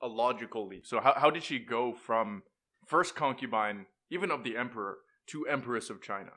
a 0.03 0.07
logical 0.07 0.67
leap. 0.67 0.85
So 0.85 0.99
how 0.99 1.13
how 1.15 1.29
did 1.31 1.43
she 1.43 1.57
go 1.59 1.93
from 1.93 2.43
first 2.85 3.15
concubine 3.15 3.85
even 4.13 4.29
of 4.29 4.43
the 4.43 4.55
emperor 4.55 4.99
to 5.27 5.47
Empress 5.47 5.89
of 5.89 6.01
China. 6.01 6.31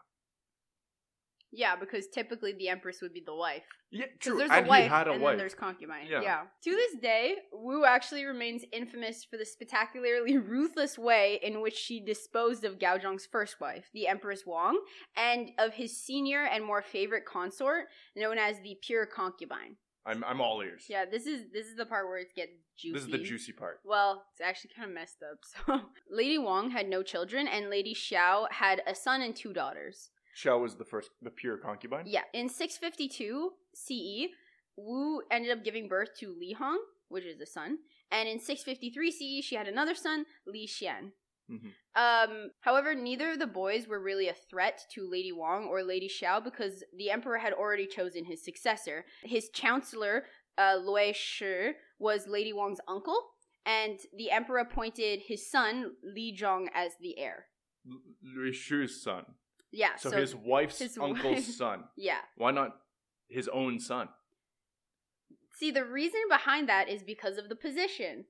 Yeah, 1.53 1.77
because 1.77 2.09
typically 2.09 2.53
the 2.53 2.69
empress 2.69 3.01
would 3.01 3.15
be 3.15 3.23
the 3.25 3.35
wife. 3.35 3.63
Yeah, 3.91 4.07
true. 4.19 4.37
there's 4.37 4.51
and 4.51 4.67
a 4.67 4.69
wife 4.69 4.83
he 4.83 4.89
had 4.89 5.07
a 5.07 5.13
and 5.13 5.23
wife. 5.23 5.33
then 5.33 5.39
there's 5.39 5.55
concubine. 5.55 6.07
Yeah. 6.11 6.21
Yeah. 6.21 6.41
To 6.65 6.71
this 6.71 6.97
day, 7.01 7.37
Wu 7.53 7.85
actually 7.85 8.25
remains 8.25 8.63
infamous 8.73 9.25
for 9.25 9.37
the 9.37 9.45
spectacularly 9.45 10.39
ruthless 10.39 10.99
way 10.99 11.39
in 11.43 11.63
which 11.63 11.77
she 11.77 12.01
disposed 12.05 12.65
of 12.65 12.79
Gao 12.81 12.99
Zhang's 12.99 13.27
first 13.27 13.61
wife, 13.61 13.89
the 13.95 14.09
Empress 14.09 14.43
Wang, 14.45 14.79
and 15.17 15.51
of 15.59 15.75
his 15.75 15.97
senior 15.97 16.43
and 16.43 16.65
more 16.65 16.83
favorite 16.83 17.25
consort, 17.25 17.87
known 18.17 18.39
as 18.39 18.57
the 18.63 18.77
pure 18.83 19.07
concubine. 19.07 19.77
I'm 20.07 20.23
I'm 20.25 20.41
all 20.41 20.61
ears. 20.63 20.85
Yeah, 20.89 21.05
this 21.05 21.27
is 21.27 21.51
this 21.53 21.67
is 21.67 21.77
the 21.77 21.87
part 21.87 22.07
where 22.07 22.19
it 22.19 22.35
gets 22.35 22.53
juicy. 22.79 22.95
This 22.95 23.05
is 23.05 23.11
the 23.11 23.19
juicy 23.19 23.53
part. 23.53 23.81
Well, 23.85 24.25
it's 24.33 24.41
actually 24.41 24.71
kind 24.77 24.89
of 24.89 24.95
messed 24.95 25.23
up. 25.23 25.39
So, 25.67 25.81
Lady 26.11 26.39
Wang 26.39 26.71
had 26.71 26.89
no 26.89 27.03
children, 27.03 27.49
and 27.49 27.71
Lady 27.71 27.95
Xiao 27.95 28.47
had 28.51 28.83
a 28.87 28.95
son 28.95 29.23
and 29.23 29.35
two 29.35 29.53
daughters. 29.53 30.11
Xiao 30.37 30.61
was 30.61 30.77
the 30.77 30.85
first, 30.85 31.11
the 31.23 31.31
pure 31.31 31.57
concubine. 31.57 32.05
Yeah, 32.07 32.23
in 32.33 32.49
652 32.49 33.53
CE, 33.75 34.29
Wu 34.77 35.23
ended 35.31 35.51
up 35.51 35.65
giving 35.65 35.89
birth 35.89 36.11
to 36.21 36.35
Li 36.39 36.53
Hong, 36.53 36.79
which 37.09 37.25
is 37.25 37.41
a 37.41 37.47
son, 37.47 37.79
and 38.11 38.29
in 38.29 38.39
653 38.39 39.11
CE, 39.11 39.45
she 39.45 39.57
had 39.57 39.67
another 39.67 39.95
son, 39.95 40.27
Li 40.47 40.67
Xian. 40.67 41.13
Mhm. 41.51 41.73
Um, 41.95 42.51
however, 42.61 42.95
neither 42.95 43.31
of 43.33 43.39
the 43.39 43.47
boys 43.47 43.87
were 43.87 44.01
really 44.01 44.29
a 44.29 44.35
threat 44.35 44.85
to 44.95 45.09
Lady 45.09 45.33
Wang 45.33 45.65
or 45.65 45.83
Lady 45.83 46.09
Xiao 46.09 46.43
because 46.43 46.83
the 46.97 47.11
emperor 47.11 47.39
had 47.39 47.53
already 47.53 47.87
chosen 47.87 48.25
his 48.25 48.45
successor. 48.45 49.05
His 49.23 49.49
chancellor, 49.51 50.27
uh, 50.59 50.77
Liu 50.77 51.13
Shi, 51.15 51.73
was 51.99 52.27
Lady 52.27 52.53
Wang's 52.53 52.81
uncle, 52.89 53.31
and 53.65 53.99
the 54.17 54.31
emperor 54.31 54.59
appointed 54.59 55.21
his 55.27 55.49
son, 55.51 55.97
Li 56.03 56.37
Zhong, 56.37 56.67
as 56.75 56.93
the 57.01 57.19
heir. 57.19 57.47
L- 57.89 58.01
Lui 58.23 58.53
Shu's 58.53 59.01
son. 59.03 59.25
Yeah, 59.71 59.97
So, 59.97 60.11
so, 60.11 60.17
his 60.19 60.35
wife's 60.35 60.79
his 60.81 60.99
uncle's 61.01 61.35
wife- 61.37 61.45
son. 61.45 61.85
yeah. 61.97 62.21
Why 62.37 62.51
not 62.51 62.81
his 63.29 63.49
own 63.49 63.79
son? 63.79 64.09
See, 65.59 65.71
the 65.71 65.85
reason 65.85 66.21
behind 66.29 66.69
that 66.69 66.89
is 66.89 67.03
because 67.03 67.39
of 67.39 67.49
the 67.49 67.57
position. 67.57 68.27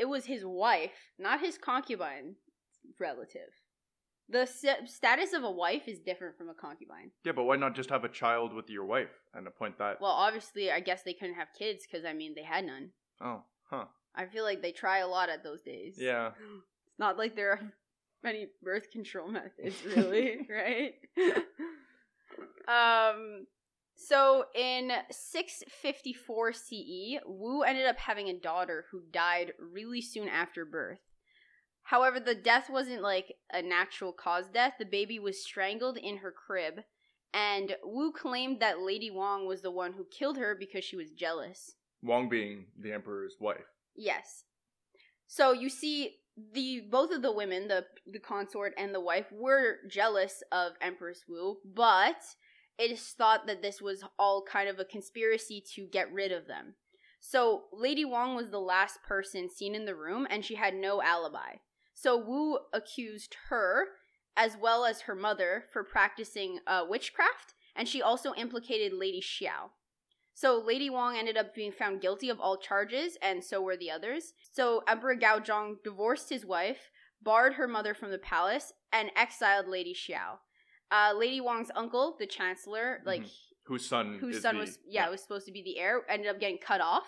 It 0.00 0.08
was 0.08 0.24
his 0.24 0.44
wife, 0.46 1.12
not 1.18 1.40
his 1.40 1.58
concubine 1.58 2.36
relative. 2.98 3.52
The 4.30 4.46
st- 4.46 4.88
status 4.88 5.34
of 5.34 5.42
a 5.44 5.50
wife 5.50 5.86
is 5.88 5.98
different 5.98 6.38
from 6.38 6.48
a 6.48 6.54
concubine. 6.54 7.10
Yeah, 7.24 7.32
but 7.32 7.44
why 7.44 7.56
not 7.56 7.74
just 7.74 7.90
have 7.90 8.04
a 8.04 8.08
child 8.08 8.54
with 8.54 8.70
your 8.70 8.86
wife 8.86 9.10
and 9.34 9.46
appoint 9.46 9.76
that? 9.78 10.00
Well, 10.00 10.10
obviously, 10.12 10.70
I 10.70 10.80
guess 10.80 11.02
they 11.02 11.12
couldn't 11.12 11.34
have 11.34 11.48
kids 11.58 11.84
because, 11.86 12.06
I 12.06 12.14
mean, 12.14 12.34
they 12.34 12.44
had 12.44 12.64
none. 12.64 12.90
oh, 13.20 13.42
huh. 13.70 13.84
I 14.14 14.26
feel 14.26 14.42
like 14.42 14.62
they 14.62 14.72
try 14.72 14.98
a 14.98 15.06
lot 15.06 15.28
at 15.28 15.44
those 15.44 15.62
days. 15.62 15.96
Yeah. 15.98 16.30
It's 16.88 16.98
not 16.98 17.16
like 17.18 17.36
there 17.36 17.52
are 17.52 17.60
many 18.22 18.48
birth 18.62 18.90
control 18.90 19.28
methods, 19.30 19.76
really, 19.84 20.46
right? 20.50 20.94
um, 22.68 23.46
so 24.06 24.46
in 24.54 24.90
654 25.10 26.52
CE, 26.54 27.20
Wu 27.26 27.62
ended 27.62 27.86
up 27.86 27.98
having 27.98 28.28
a 28.28 28.38
daughter 28.38 28.86
who 28.90 29.02
died 29.12 29.52
really 29.58 30.00
soon 30.00 30.26
after 30.26 30.64
birth. 30.64 31.00
However, 31.82 32.18
the 32.18 32.34
death 32.34 32.70
wasn't 32.70 33.02
like 33.02 33.34
a 33.52 33.60
natural 33.60 34.12
cause 34.12 34.48
death. 34.48 34.74
The 34.78 34.86
baby 34.86 35.18
was 35.18 35.44
strangled 35.44 35.98
in 35.98 36.18
her 36.18 36.32
crib, 36.32 36.80
and 37.34 37.76
Wu 37.84 38.10
claimed 38.12 38.60
that 38.60 38.80
Lady 38.80 39.10
Wang 39.10 39.46
was 39.46 39.60
the 39.60 39.70
one 39.70 39.92
who 39.92 40.06
killed 40.10 40.38
her 40.38 40.56
because 40.58 40.84
she 40.84 40.96
was 40.96 41.10
jealous. 41.10 41.74
Wang 42.02 42.28
being 42.28 42.66
the 42.78 42.92
emperor's 42.92 43.36
wife. 43.38 43.66
Yes. 43.94 44.44
So 45.26 45.52
you 45.52 45.68
see 45.68 46.16
the 46.54 46.84
both 46.90 47.12
of 47.12 47.20
the 47.20 47.32
women, 47.32 47.68
the 47.68 47.84
the 48.10 48.18
consort 48.18 48.72
and 48.78 48.94
the 48.94 49.00
wife 49.00 49.26
were 49.30 49.76
jealous 49.88 50.42
of 50.50 50.72
Empress 50.80 51.24
Wu, 51.28 51.58
but 51.64 52.16
it 52.80 52.90
is 52.90 53.02
thought 53.02 53.46
that 53.46 53.60
this 53.60 53.82
was 53.82 54.02
all 54.18 54.42
kind 54.42 54.68
of 54.68 54.78
a 54.78 54.84
conspiracy 54.84 55.62
to 55.74 55.86
get 55.86 56.12
rid 56.12 56.32
of 56.32 56.46
them. 56.46 56.74
So 57.20 57.64
Lady 57.72 58.04
Wang 58.06 58.34
was 58.34 58.50
the 58.50 58.58
last 58.58 59.02
person 59.06 59.50
seen 59.50 59.74
in 59.74 59.84
the 59.84 59.94
room 59.94 60.26
and 60.30 60.44
she 60.44 60.54
had 60.54 60.74
no 60.74 61.02
alibi. 61.02 61.56
So 61.94 62.16
Wu 62.16 62.58
accused 62.72 63.36
her 63.50 63.88
as 64.34 64.56
well 64.56 64.86
as 64.86 65.02
her 65.02 65.14
mother 65.14 65.64
for 65.70 65.84
practicing 65.84 66.60
uh, 66.66 66.84
witchcraft 66.88 67.52
and 67.76 67.86
she 67.86 68.00
also 68.00 68.32
implicated 68.34 68.92
Lady 68.98 69.20
Xiao. 69.20 69.70
So 70.32 70.58
Lady 70.58 70.88
Wang 70.88 71.18
ended 71.18 71.36
up 71.36 71.54
being 71.54 71.72
found 71.72 72.00
guilty 72.00 72.30
of 72.30 72.40
all 72.40 72.56
charges, 72.56 73.18
and 73.20 73.44
so 73.44 73.60
were 73.60 73.76
the 73.76 73.90
others. 73.90 74.32
So 74.50 74.82
Emperor 74.88 75.14
Gao 75.14 75.40
Zhang 75.40 75.74
divorced 75.84 76.30
his 76.30 76.46
wife, 76.46 76.90
barred 77.22 77.54
her 77.54 77.68
mother 77.68 77.92
from 77.92 78.10
the 78.10 78.18
palace, 78.18 78.72
and 78.90 79.10
exiled 79.14 79.68
Lady 79.68 79.94
Xiao. 79.94 80.38
Uh, 80.90 81.12
Lady 81.16 81.40
Wang's 81.40 81.70
uncle, 81.76 82.16
the 82.18 82.26
chancellor, 82.26 83.00
like 83.04 83.24
Whose 83.64 83.86
son 83.86 84.18
whose 84.18 84.42
son 84.42 84.56
the- 84.56 84.62
was 84.62 84.78
yeah 84.88 85.08
was 85.08 85.22
supposed 85.22 85.46
to 85.46 85.52
be 85.52 85.62
the 85.62 85.78
heir, 85.78 86.02
ended 86.08 86.28
up 86.28 86.40
getting 86.40 86.58
cut 86.58 86.80
off. 86.80 87.06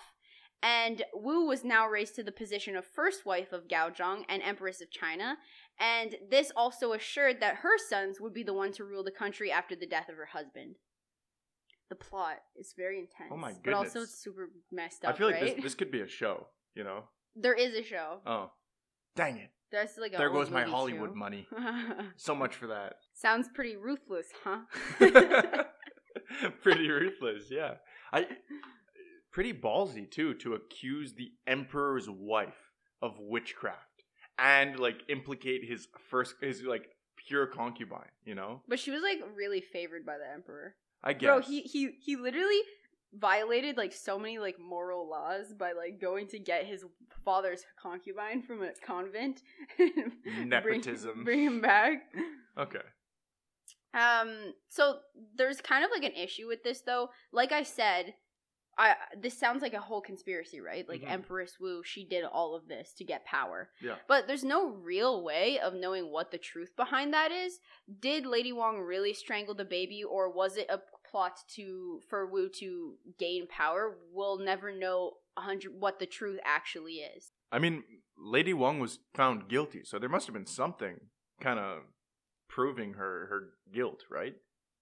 And 0.63 1.03
Wu 1.13 1.47
was 1.47 1.65
now 1.65 1.89
raised 1.89 2.15
to 2.15 2.23
the 2.23 2.31
position 2.31 2.77
of 2.77 2.85
first 2.87 3.27
wife 3.27 3.53
of 3.53 3.69
Gao 3.69 3.91
Zhang 3.91 4.23
and 4.29 4.41
Empress 4.45 4.81
of 4.81 4.93
China, 4.93 5.37
and 5.81 6.15
this 6.31 6.53
also 6.55 6.93
assured 6.93 7.41
that 7.41 7.57
her 7.57 7.77
sons 7.79 8.21
would 8.21 8.33
be 8.33 8.45
the 8.45 8.55
one 8.55 8.71
to 8.75 8.85
rule 8.85 9.03
the 9.03 9.11
country 9.11 9.51
after 9.51 9.75
the 9.75 9.89
death 9.89 10.09
of 10.09 10.15
her 10.15 10.27
husband. 10.27 10.77
The 11.91 11.97
plot 11.97 12.37
is 12.55 12.75
very 12.77 13.01
intense. 13.01 13.31
Oh 13.33 13.37
my 13.37 13.55
goodness! 13.55 13.65
But 13.65 13.75
also 13.75 14.03
it's 14.03 14.23
super 14.23 14.51
messed 14.71 15.05
up. 15.05 15.15
I 15.15 15.19
feel 15.19 15.27
like 15.27 15.41
right? 15.41 15.57
this 15.57 15.65
this 15.65 15.75
could 15.75 15.91
be 15.91 16.01
a 16.01 16.07
show, 16.07 16.47
you 16.77 16.85
know? 16.85 17.05
there 17.35 17.55
is 17.55 17.75
a 17.75 17.83
show. 17.83 18.21
Oh. 18.25 18.53
Dang 19.17 19.39
it. 19.39 19.51
Like 20.01 20.17
there 20.17 20.31
goes 20.31 20.51
my 20.51 20.65
Hollywood 20.65 21.13
too. 21.13 21.19
money. 21.19 21.47
So 22.17 22.35
much 22.35 22.55
for 22.55 22.69
that. 22.69 22.95
Sounds 23.15 23.49
pretty 23.55 23.77
ruthless, 23.77 24.27
huh? 24.45 24.61
pretty 26.63 26.89
ruthless, 26.89 27.45
yeah. 27.51 27.75
I 28.13 28.27
pretty 29.33 29.53
ballsy 29.53 30.11
too 30.11 30.35
to 30.35 30.55
accuse 30.55 31.15
the 31.15 31.33
emperor's 31.47 32.09
wife 32.09 32.71
of 33.01 33.19
witchcraft 33.19 34.05
and 34.39 34.79
like 34.79 35.03
implicate 35.09 35.65
his 35.69 35.89
first 36.11 36.35
his 36.41 36.63
like 36.63 36.89
pure 37.17 37.47
concubine, 37.47 38.11
you 38.25 38.35
know? 38.35 38.63
But 38.69 38.79
she 38.79 38.91
was 38.91 39.03
like 39.03 39.21
really 39.35 39.61
favored 39.61 40.05
by 40.05 40.19
the 40.19 40.31
emperor. 40.33 40.75
I 41.03 41.15
guess. 41.15 41.27
Bro, 41.27 41.41
he 41.41 41.63
he 41.63 41.91
he 42.01 42.17
literally 42.17 42.61
violated 43.15 43.77
like 43.77 43.93
so 43.93 44.19
many 44.19 44.39
like 44.39 44.59
moral 44.59 45.09
laws 45.09 45.53
by 45.59 45.73
like 45.73 46.01
going 46.01 46.27
to 46.29 46.39
get 46.39 46.65
his 46.67 46.85
father's 47.25 47.63
concubine 47.81 48.43
from 48.43 48.63
a 48.63 48.71
convent 48.85 49.43
and 49.79 50.13
bring- 50.23 50.49
Nepotism. 50.49 51.25
bring, 51.25 51.43
him 51.45 51.61
back. 51.61 52.05
Okay. 52.59 52.79
Um 53.95 54.55
so 54.69 54.99
there's 55.37 55.61
kind 55.61 55.85
of 55.85 55.91
like 55.91 56.05
an 56.05 56.17
issue 56.17 56.47
with 56.49 56.63
this 56.63 56.81
though. 56.81 57.11
Like 57.33 57.53
I 57.53 57.63
said, 57.63 58.15
I 58.79 58.95
this 59.21 59.39
sounds 59.39 59.61
like 59.61 59.75
a 59.75 59.81
whole 59.81 60.01
conspiracy, 60.01 60.61
right? 60.63 60.89
Like 60.89 61.03
Mhm. 61.03 61.11
Empress 61.11 61.59
Wu, 61.61 61.83
she 61.85 62.07
did 62.07 62.25
all 62.25 62.55
of 62.57 62.67
this 62.69 62.95
to 62.95 63.05
get 63.05 63.27
power. 63.27 63.69
Yeah. 63.83 63.97
But 64.09 64.27
there's 64.27 64.45
no 64.45 64.69
real 64.71 65.23
way 65.23 65.59
of 65.61 65.75
knowing 65.75 66.11
what 66.11 66.31
the 66.31 66.39
truth 66.39 66.75
behind 66.75 67.13
that 67.13 67.31
is. 67.31 67.59
Did 68.01 68.25
Lady 68.25 68.53
Wong 68.53 68.79
really 68.81 69.13
strangle 69.13 69.55
the 69.55 69.67
baby 69.67 70.03
or 70.03 70.33
was 70.33 70.57
it 70.57 70.69
a 70.71 70.81
plot 71.13 71.39
to 71.55 72.01
for 72.09 72.27
Wu 72.27 72.49
to 72.59 72.95
gain 73.19 73.47
power? 73.47 73.95
We'll 74.13 74.39
never 74.39 74.73
know 74.77 75.13
hundred 75.39 75.73
what 75.79 75.99
the 76.01 76.07
truth 76.07 76.41
actually 76.45 76.95
is. 76.95 77.31
I 77.53 77.59
mean, 77.61 77.85
Lady 78.19 78.53
Wong 78.53 78.81
was 78.81 78.99
found 79.15 79.49
guilty, 79.49 79.83
so 79.85 79.99
there 80.01 80.09
must 80.09 80.27
have 80.27 80.35
been 80.35 80.47
something 80.47 80.97
kind 81.41 81.61
of 81.61 81.83
proving 82.49 82.95
her 82.95 83.27
her 83.31 83.49
guilt, 83.73 84.01
right? 84.11 84.35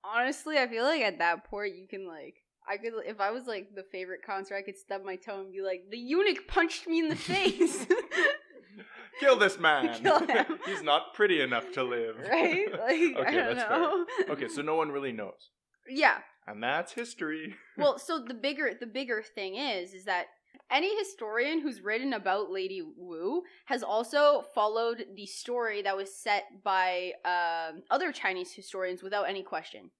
Honestly, 0.02 0.56
I 0.58 0.66
feel 0.66 0.84
like 0.84 1.02
at 1.02 1.18
that 1.18 1.44
point 1.44 1.76
you 1.76 1.86
can 1.86 2.06
like 2.06 2.36
I 2.68 2.76
could 2.78 2.92
if 3.06 3.20
I 3.20 3.30
was 3.32 3.46
like 3.46 3.74
the 3.74 3.84
favorite 3.92 4.20
concert, 4.24 4.56
I 4.56 4.62
could 4.62 4.78
stub 4.78 5.02
my 5.04 5.16
toe 5.16 5.40
and 5.40 5.52
be 5.52 5.60
like, 5.62 5.82
the 5.90 5.98
eunuch 5.98 6.46
punched 6.48 6.86
me 6.86 7.00
in 7.00 7.08
the 7.08 7.16
face. 7.32 7.86
Kill 9.20 9.36
this 9.36 9.58
man. 9.58 9.94
Kill 10.02 10.20
him. 10.26 10.46
He's 10.64 10.82
not 10.82 11.12
pretty 11.14 11.40
enough 11.42 11.70
to 11.72 11.82
live. 11.84 12.16
right? 12.18 12.70
Like 12.72 12.80
I 12.82 13.14
Okay, 13.20 13.36
don't 13.36 13.56
that's 13.56 13.68
fair. 13.68 14.30
okay, 14.30 14.48
so 14.48 14.62
no 14.62 14.76
one 14.76 14.90
really 14.90 15.12
knows. 15.12 15.50
Yeah. 15.90 16.18
And 16.46 16.62
that's 16.62 16.92
history. 16.92 17.54
well 17.78 17.98
so 17.98 18.18
the 18.18 18.34
bigger 18.34 18.72
the 18.78 18.86
bigger 18.86 19.22
thing 19.22 19.56
is 19.56 19.92
is 19.94 20.04
that 20.06 20.26
any 20.70 20.96
historian 20.98 21.60
who's 21.60 21.80
written 21.80 22.12
about 22.12 22.50
lady 22.50 22.82
wu 22.96 23.42
has 23.66 23.82
also 23.82 24.42
followed 24.54 25.04
the 25.14 25.26
story 25.26 25.82
that 25.82 25.96
was 25.96 26.12
set 26.14 26.44
by 26.64 27.12
um, 27.24 27.82
other 27.90 28.10
chinese 28.12 28.52
historians 28.52 29.02
without 29.02 29.28
any 29.28 29.42
question 29.42 29.90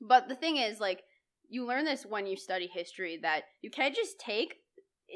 but 0.00 0.28
the 0.28 0.34
thing 0.34 0.56
is 0.58 0.78
like 0.80 1.02
you 1.48 1.66
learn 1.66 1.84
this 1.84 2.04
when 2.04 2.26
you 2.26 2.36
study 2.36 2.66
history 2.66 3.18
that 3.22 3.44
you 3.62 3.70
can't 3.70 3.94
just 3.94 4.18
take 4.18 4.56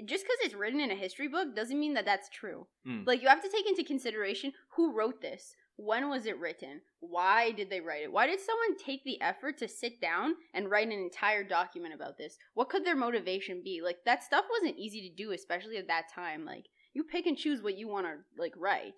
just 0.07 0.25
because 0.25 0.39
it's 0.43 0.55
written 0.55 0.81
in 0.81 0.91
a 0.91 0.95
history 0.95 1.29
book 1.29 1.55
doesn't 1.55 1.79
mean 1.81 1.95
that 1.95 2.05
that's 2.07 2.29
true 2.31 2.67
Mm. 2.87 3.07
like 3.07 3.21
you 3.21 3.29
have 3.29 3.43
to 3.43 3.51
take 3.51 3.67
into 3.69 3.83
consideration 3.85 4.53
who 4.77 4.93
wrote 4.93 5.21
this 5.21 5.55
when 5.77 6.09
was 6.09 6.27
it 6.27 6.39
written 6.39 6.81
why 7.01 7.51
did 7.53 7.69
they 7.69 7.81
write 7.81 8.03
it 8.03 8.13
why 8.13 8.27
did 8.27 8.41
someone 8.41 8.77
take 8.79 9.05
the 9.05 9.21
effort 9.21 9.59
to 9.59 9.69
sit 9.69 10.01
down 10.01 10.35
and 10.55 10.71
write 10.71 10.87
an 10.87 10.93
entire 10.93 11.45
document 11.45 11.95
about 11.95 12.17
this 12.17 12.39
what 12.55 12.69
could 12.69 12.85
their 12.85 12.97
motivation 12.97 13.61
be 13.63 13.81
like 13.85 13.99
that 14.05 14.25
stuff 14.25 14.45
wasn't 14.51 14.79
easy 14.79 15.07
to 15.07 15.15
do 15.15 15.33
especially 15.33 15.77
at 15.77 15.87
that 15.87 16.05
time 16.13 16.45
like 16.45 16.67
you 16.95 17.05
pick 17.05 17.27
and 17.27 17.37
choose 17.37 17.63
what 17.63 17.77
you 17.77 17.87
want 17.87 18.07
to 18.07 18.15
like 18.41 18.55
write 18.57 18.95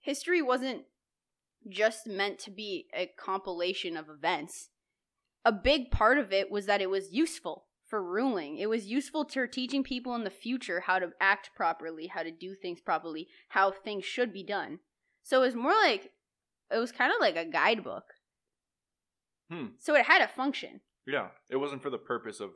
history 0.00 0.42
wasn't 0.42 0.82
just 1.68 2.06
meant 2.06 2.38
to 2.40 2.50
be 2.50 2.86
a 2.94 3.10
compilation 3.18 3.96
of 3.96 4.08
events. 4.08 4.70
A 5.44 5.52
big 5.52 5.90
part 5.90 6.18
of 6.18 6.32
it 6.32 6.50
was 6.50 6.66
that 6.66 6.80
it 6.80 6.90
was 6.90 7.12
useful 7.12 7.66
for 7.86 8.02
ruling. 8.02 8.58
It 8.58 8.68
was 8.68 8.86
useful 8.86 9.24
to 9.26 9.46
teaching 9.46 9.82
people 9.82 10.14
in 10.14 10.24
the 10.24 10.30
future 10.30 10.80
how 10.80 10.98
to 10.98 11.12
act 11.20 11.50
properly, 11.56 12.06
how 12.08 12.22
to 12.22 12.30
do 12.30 12.54
things 12.54 12.80
properly, 12.80 13.28
how 13.48 13.70
things 13.70 14.04
should 14.04 14.32
be 14.32 14.42
done. 14.42 14.80
So 15.28 15.42
it 15.42 15.44
was 15.44 15.54
more 15.54 15.72
like 15.74 16.10
it 16.72 16.78
was 16.78 16.90
kind 16.90 17.12
of 17.12 17.20
like 17.20 17.36
a 17.36 17.44
guidebook. 17.44 18.04
Hmm. 19.50 19.66
So 19.78 19.94
it 19.94 20.06
had 20.06 20.22
a 20.22 20.28
function, 20.28 20.80
Yeah, 21.06 21.28
it 21.50 21.56
wasn't 21.56 21.82
for 21.82 21.90
the 21.90 21.98
purpose 21.98 22.40
of. 22.40 22.52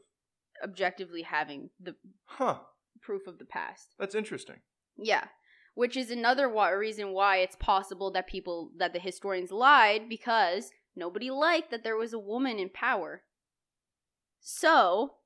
objectively 0.65 1.21
having 1.23 1.69
the 1.79 1.97
Huh. 2.25 2.61
proof 3.03 3.27
of 3.27 3.39
the 3.39 3.45
past. 3.45 3.95
That's 3.99 4.15
interesting. 4.15 4.61
Yeah, 4.97 5.29
which 5.75 5.99
is 5.99 6.11
another 6.11 6.49
wa- 6.49 6.69
reason 6.69 7.13
why 7.13 7.39
it's 7.39 7.57
possible 7.57 8.11
that 8.13 8.27
people 8.27 8.71
that 8.79 8.95
the 8.95 8.99
historians 8.99 9.51
lied 9.53 10.09
because 10.09 10.71
nobody 10.97 11.31
liked 11.31 11.71
that 11.73 11.83
there 11.85 11.97
was 11.97 12.15
a 12.15 12.19
woman 12.19 12.59
in 12.59 12.71
power. 12.71 13.23
So, 14.41 15.17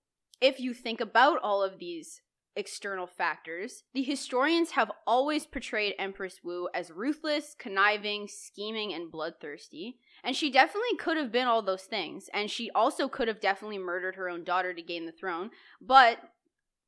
if 0.40 0.58
you 0.58 0.74
think 0.74 1.00
about 1.00 1.38
all 1.44 1.62
of 1.62 1.78
these 1.78 2.22
external 2.56 3.06
factors, 3.06 3.84
the 3.94 4.02
historians 4.02 4.70
have 4.72 4.90
always 5.06 5.46
portrayed 5.46 5.94
Empress 5.98 6.40
Wu 6.42 6.68
as 6.74 6.90
ruthless, 6.90 7.54
conniving, 7.58 8.28
scheming, 8.28 8.92
and 8.94 9.10
bloodthirsty. 9.10 9.98
And 10.24 10.34
she 10.34 10.50
definitely 10.50 10.96
could 10.98 11.16
have 11.16 11.30
been 11.30 11.46
all 11.46 11.62
those 11.62 11.84
things. 11.84 12.28
And 12.32 12.50
she 12.50 12.70
also 12.70 13.08
could 13.08 13.28
have 13.28 13.40
definitely 13.40 13.78
murdered 13.78 14.16
her 14.16 14.28
own 14.28 14.44
daughter 14.44 14.72
to 14.72 14.82
gain 14.82 15.06
the 15.06 15.12
throne. 15.12 15.50
But 15.80 16.18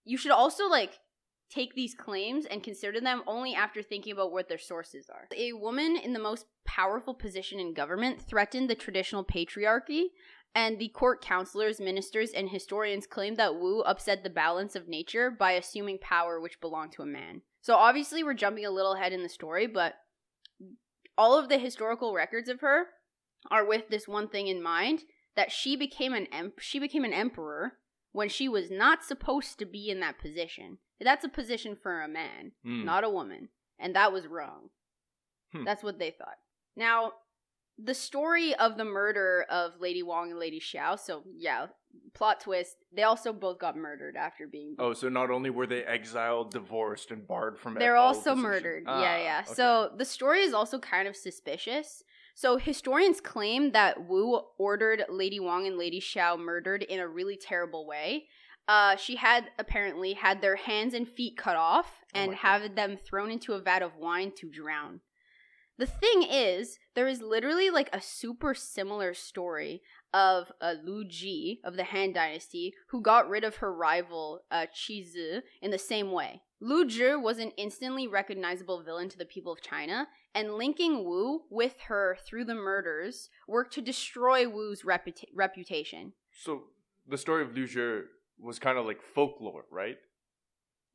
you 0.04 0.16
should 0.16 0.32
also, 0.32 0.68
like, 0.68 0.98
take 1.50 1.75
these 1.75 1.94
claims 1.94 2.44
and 2.44 2.62
consider 2.62 3.00
them 3.00 3.22
only 3.26 3.54
after 3.54 3.82
thinking 3.82 4.12
about 4.12 4.32
what 4.32 4.48
their 4.48 4.58
sources 4.58 5.08
are. 5.08 5.28
A 5.37 5.52
woman 5.52 5.96
in 5.96 6.12
the 6.12 6.18
most 6.18 6.46
powerful 6.66 7.14
position 7.14 7.58
in 7.58 7.72
government 7.72 8.20
threatened 8.20 8.68
the 8.68 8.75
traditional 8.75 9.25
patriarchy, 9.25 10.08
and 10.55 10.78
the 10.78 10.88
court 10.88 11.23
counselors, 11.23 11.81
ministers, 11.81 12.31
and 12.31 12.49
historians 12.49 13.07
claim 13.07 13.37
that 13.37 13.55
Wu 13.57 13.81
upset 13.83 14.23
the 14.25 14.31
balance 14.31 14.75
of 14.75 14.88
nature 14.88 15.31
by 15.31 15.52
assuming 15.52 15.99
power 15.99 16.40
which 16.40 16.61
belonged 16.61 16.93
to 16.93 17.02
a 17.02 17.07
man. 17.07 17.43
So 17.61 17.75
obviously, 17.75 18.23
we're 18.25 18.35
jumping 18.35 18.64
a 18.64 18.71
little 18.71 18.95
ahead 18.95 19.12
in 19.12 19.23
the 19.23 19.28
story, 19.28 19.67
but 19.67 19.95
all 21.17 21.38
of 21.38 21.49
the 21.49 21.59
historical 21.59 22.14
records 22.14 22.49
of 22.49 22.61
her 22.61 22.87
are 23.50 23.64
with 23.67 23.88
this 23.88 24.09
one 24.09 24.28
thing 24.28 24.47
in 24.49 24.62
mind 24.62 25.00
that 25.37 25.52
she 25.52 25.76
became 25.76 26.12
an 26.12 26.26
em- 26.33 26.52
she 26.59 26.78
became 26.78 27.05
an 27.05 27.12
emperor 27.12 27.75
when 28.12 28.28
she 28.28 28.49
was 28.49 28.71
not 28.71 29.05
supposed 29.05 29.59
to 29.59 29.67
be 29.67 29.88
in 29.90 30.00
that 30.00 30.19
position. 30.19 30.78
That's 31.00 31.25
a 31.25 31.28
position 31.28 31.76
for 31.81 32.00
a 32.02 32.09
man, 32.09 32.52
Hmm. 32.64 32.85
not 32.85 33.05
a 33.05 33.11
woman, 33.11 33.50
and 33.78 33.95
that 33.95 34.12
was 34.12 34.26
wrong. 34.26 34.71
Hmm. 35.52 35.64
That's 35.64 35.83
what 35.85 35.99
they 35.99 36.11
thought. 36.11 36.38
Now, 36.75 37.12
the 37.82 37.94
story 37.94 38.54
of 38.56 38.76
the 38.76 38.85
murder 38.85 39.47
of 39.49 39.73
Lady 39.80 40.02
Wong 40.02 40.30
and 40.30 40.38
Lady 40.40 40.61
Xiao. 40.61 40.99
So 40.99 41.23
yeah, 41.37 41.66
plot 42.14 42.40
twist. 42.40 42.76
They 42.94 43.02
also 43.04 43.32
both 43.32 43.58
got 43.58 43.76
murdered 43.76 44.16
after 44.16 44.47
being. 44.47 44.75
Oh, 44.78 44.92
so 44.92 45.08
not 45.08 45.30
only 45.30 45.50
were 45.50 45.66
they 45.66 45.85
exiled, 45.85 46.50
divorced, 46.50 47.11
and 47.11 47.26
barred 47.26 47.58
from. 47.58 47.75
They're 47.75 47.97
also 47.97 48.30
position- 48.30 48.42
murdered. 48.42 48.85
Ah, 48.87 49.00
yeah, 49.02 49.16
yeah. 49.23 49.42
okay. 49.47 49.54
So 49.54 49.92
the 49.97 50.04
story 50.04 50.40
is 50.40 50.52
also 50.52 50.78
kind 50.78 51.06
of 51.08 51.16
suspicious. 51.16 52.02
So 52.35 52.56
historians 52.56 53.20
claim 53.20 53.73
that 53.73 54.06
Wu 54.08 54.40
ordered 54.58 55.04
Lady 55.08 55.40
Wong 55.40 55.66
and 55.66 55.76
Lady 55.76 56.00
Xiao 56.00 56.38
murdered 56.38 56.82
in 56.85 57.00
a 57.00 57.08
really 57.08 57.37
terrible 57.37 57.87
way. 57.87 58.26
Uh, 58.68 58.97
she 58.97 59.16
had 59.16 59.50
apparently 59.58 60.12
had 60.12 60.42
their 60.42 60.56
hands 60.56 60.92
and 60.94 61.08
feet 61.08 61.37
cut 61.38 61.56
off 61.56 61.87
Oh 62.14 62.18
and 62.20 62.30
God. 62.32 62.38
had 62.38 62.76
them 62.76 62.97
thrown 62.97 63.30
into 63.30 63.54
a 63.54 63.61
vat 63.61 63.82
of 63.82 63.97
wine 63.97 64.30
to 64.37 64.49
drown. 64.50 65.00
The 65.78 65.87
thing 65.87 66.25
is, 66.28 66.78
there 66.94 67.06
is 67.06 67.23
literally 67.23 67.70
like 67.70 67.88
a 67.92 68.00
super 68.00 68.52
similar 68.52 69.14
story 69.14 69.82
of 70.12 70.50
uh, 70.61 70.75
Lu 70.85 71.04
Zhi 71.04 71.61
of 71.64 71.76
the 71.76 71.85
Han 71.85 72.12
Dynasty 72.12 72.74
who 72.88 73.00
got 73.00 73.29
rid 73.29 73.44
of 73.44 73.57
her 73.57 73.72
rival 73.72 74.40
uh, 74.50 74.66
Qi 74.74 75.07
Zi 75.07 75.40
in 75.62 75.70
the 75.70 75.79
same 75.79 76.11
way. 76.11 76.42
Lu 76.61 76.85
Zhi 76.87 77.20
was 77.20 77.38
an 77.38 77.53
instantly 77.57 78.09
recognizable 78.09 78.83
villain 78.83 79.09
to 79.11 79.18
the 79.18 79.24
people 79.24 79.53
of 79.53 79.62
China, 79.62 80.09
and 80.35 80.55
linking 80.55 81.05
Wu 81.05 81.42
with 81.50 81.76
her 81.87 82.18
through 82.26 82.46
the 82.46 82.55
murders 82.55 83.31
worked 83.46 83.72
to 83.74 83.81
destroy 83.81 84.48
Wu's 84.48 84.83
reputa- 84.83 85.29
reputation. 85.33 86.12
So 86.33 86.64
the 87.07 87.18
story 87.18 87.42
of 87.42 87.55
Lu 87.55 87.66
Zhi 87.66 88.03
was 88.40 88.59
kind 88.59 88.76
of 88.79 88.87
like 88.87 89.00
folklore, 89.00 89.66
right? 89.70 89.98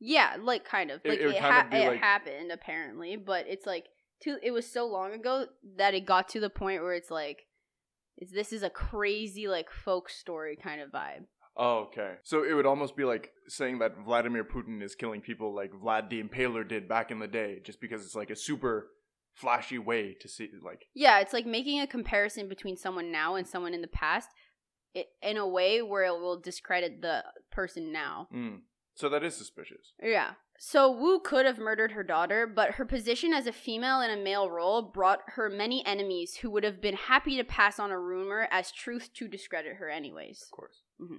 Yeah, 0.02 0.36
like 0.42 0.66
kind 0.66 0.92
of 0.92 1.00
like 1.06 1.20
it 1.20 1.22
it, 1.22 1.26
would 1.28 1.38
ha- 1.38 1.62
of 1.66 1.72
be 1.72 1.78
it 1.78 1.98
happened 1.98 2.52
apparently, 2.52 3.16
but 3.16 3.46
it's 3.48 3.66
like 3.66 3.86
too. 4.24 4.38
It 4.42 4.52
was 4.52 4.70
so 4.70 4.88
long 4.88 5.14
ago 5.14 5.46
that 5.78 5.94
it 5.94 6.06
got 6.06 6.28
to 6.30 6.40
the 6.40 6.50
point 6.50 6.82
where 6.82 6.94
it's 6.94 7.12
like, 7.12 7.46
it's, 8.18 8.32
this 8.32 8.54
is 8.54 8.64
a 8.64 8.70
crazy 8.70 9.48
like 9.48 9.70
folk 9.70 10.10
story 10.10 10.56
kind 10.56 10.82
of 10.82 10.92
vibe. 10.92 11.26
Oh, 11.56 11.88
okay. 11.88 12.16
So 12.24 12.44
it 12.44 12.54
would 12.54 12.66
almost 12.66 12.96
be 12.96 13.04
like 13.04 13.32
saying 13.48 13.80
that 13.80 13.98
Vladimir 14.04 14.44
Putin 14.44 14.82
is 14.82 14.96
killing 14.96 15.22
people 15.22 15.54
like 15.54 15.72
Vlad 15.72 16.10
the 16.10 16.22
Impaler 16.24 16.68
did 16.68 16.88
back 16.88 17.12
in 17.12 17.20
the 17.20 17.28
day, 17.28 17.60
just 17.64 17.80
because 17.80 18.04
it's 18.04 18.16
like 18.16 18.32
a 18.32 18.36
super 18.36 18.88
flashy 19.36 19.78
way 19.78 20.16
to 20.20 20.28
see, 20.28 20.50
like, 20.64 20.86
Yeah, 20.96 21.20
it's 21.20 21.34
like 21.34 21.46
making 21.46 21.80
a 21.80 21.88
comparison 21.88 22.48
between 22.48 22.78
someone 22.78 23.12
now 23.12 23.36
and 23.36 23.48
someone 23.48 23.74
in 23.74 23.82
the 23.82 23.88
past, 23.88 24.30
it, 24.94 25.08
in 25.22 25.38
a 25.38 25.48
way 25.48 25.82
where 25.82 26.06
it 26.06 26.20
will 26.20 26.40
discredit 26.40 27.02
the 27.02 27.24
person 27.52 27.92
now. 27.92 28.28
mm. 28.34 28.60
so 28.96 29.10
that 29.10 29.24
is 29.24 29.36
suspicious. 29.36 29.94
Yeah. 30.02 30.34
So 30.66 30.90
Wu 30.90 31.20
could 31.20 31.46
have 31.46 31.58
murdered 31.58 31.92
her 31.92 32.04
daughter, 32.04 32.48
but 32.48 32.76
her 32.76 32.86
position 32.86 33.34
as 33.34 33.48
a 33.48 33.52
female 33.52 34.00
in 34.00 34.10
a 34.10 34.24
male 34.24 34.50
role 34.50 34.82
brought 34.82 35.20
her 35.36 35.50
many 35.50 35.86
enemies 35.86 36.38
who 36.38 36.50
would 36.52 36.64
have 36.64 36.80
been 36.80 36.96
happy 36.96 37.36
to 37.36 37.44
pass 37.44 37.80
on 37.80 37.92
a 37.92 38.00
rumor 38.00 38.48
as 38.50 38.72
truth 38.72 39.10
to 39.16 39.28
discredit 39.28 39.76
her 39.76 39.90
anyways. 39.90 40.42
Of 40.42 40.52
course. 40.52 40.84
Mm-hmm. 41.02 41.18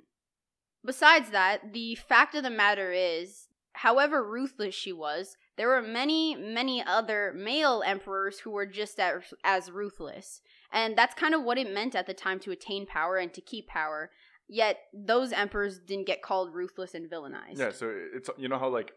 Besides 0.86 1.28
that, 1.32 1.74
the 1.74 1.94
fact 1.94 2.34
of 2.34 2.42
the 2.42 2.48
matter 2.48 2.90
is, 2.90 3.48
however 3.74 4.26
ruthless 4.26 4.74
she 4.74 4.94
was, 4.94 5.36
there 5.58 5.68
were 5.68 5.82
many, 5.82 6.34
many 6.34 6.82
other 6.82 7.34
male 7.36 7.82
emperors 7.84 8.38
who 8.38 8.50
were 8.50 8.66
just 8.66 8.98
as, 8.98 9.34
as 9.44 9.70
ruthless. 9.70 10.40
And 10.72 10.96
that's 10.96 11.14
kind 11.14 11.34
of 11.34 11.42
what 11.42 11.58
it 11.58 11.70
meant 11.70 11.94
at 11.94 12.06
the 12.06 12.14
time 12.14 12.40
to 12.40 12.50
attain 12.50 12.86
power 12.86 13.18
and 13.18 13.32
to 13.34 13.42
keep 13.42 13.68
power. 13.68 14.10
Yet 14.48 14.78
those 14.94 15.32
emperors 15.32 15.78
didn't 15.78 16.06
get 16.06 16.22
called 16.22 16.54
ruthless 16.54 16.94
and 16.94 17.10
villainized. 17.10 17.58
Yeah. 17.58 17.72
So 17.72 17.94
it's 18.14 18.30
you 18.38 18.48
know 18.48 18.58
how 18.58 18.68
like 18.68 18.92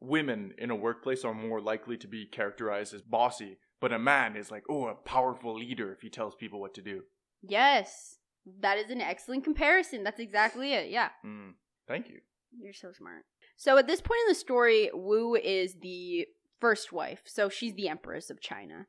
women 0.00 0.54
in 0.58 0.70
a 0.70 0.76
workplace 0.76 1.24
are 1.24 1.34
more 1.34 1.60
likely 1.60 1.96
to 1.98 2.06
be 2.06 2.26
characterized 2.26 2.94
as 2.94 3.02
bossy, 3.02 3.58
but 3.80 3.92
a 3.92 3.98
man 3.98 4.36
is 4.36 4.50
like, 4.50 4.64
oh, 4.68 4.86
a 4.86 4.94
powerful 4.94 5.54
leader 5.54 5.92
if 5.92 6.00
he 6.00 6.10
tells 6.10 6.34
people 6.34 6.60
what 6.60 6.74
to 6.74 6.82
do. 6.82 7.02
Yes. 7.42 8.18
That 8.60 8.78
is 8.78 8.90
an 8.90 9.00
excellent 9.00 9.44
comparison. 9.44 10.04
That's 10.04 10.20
exactly 10.20 10.72
it. 10.72 10.90
Yeah. 10.90 11.10
Mm. 11.24 11.52
Thank 11.86 12.08
you. 12.08 12.20
You're 12.58 12.72
so 12.72 12.92
smart. 12.92 13.24
So 13.56 13.76
at 13.76 13.86
this 13.86 14.00
point 14.00 14.20
in 14.26 14.30
the 14.30 14.38
story, 14.38 14.90
Wu 14.94 15.34
is 15.34 15.76
the 15.80 16.26
first 16.60 16.92
wife. 16.92 17.22
So 17.26 17.48
she's 17.48 17.74
the 17.74 17.88
empress 17.88 18.30
of 18.30 18.40
China. 18.40 18.86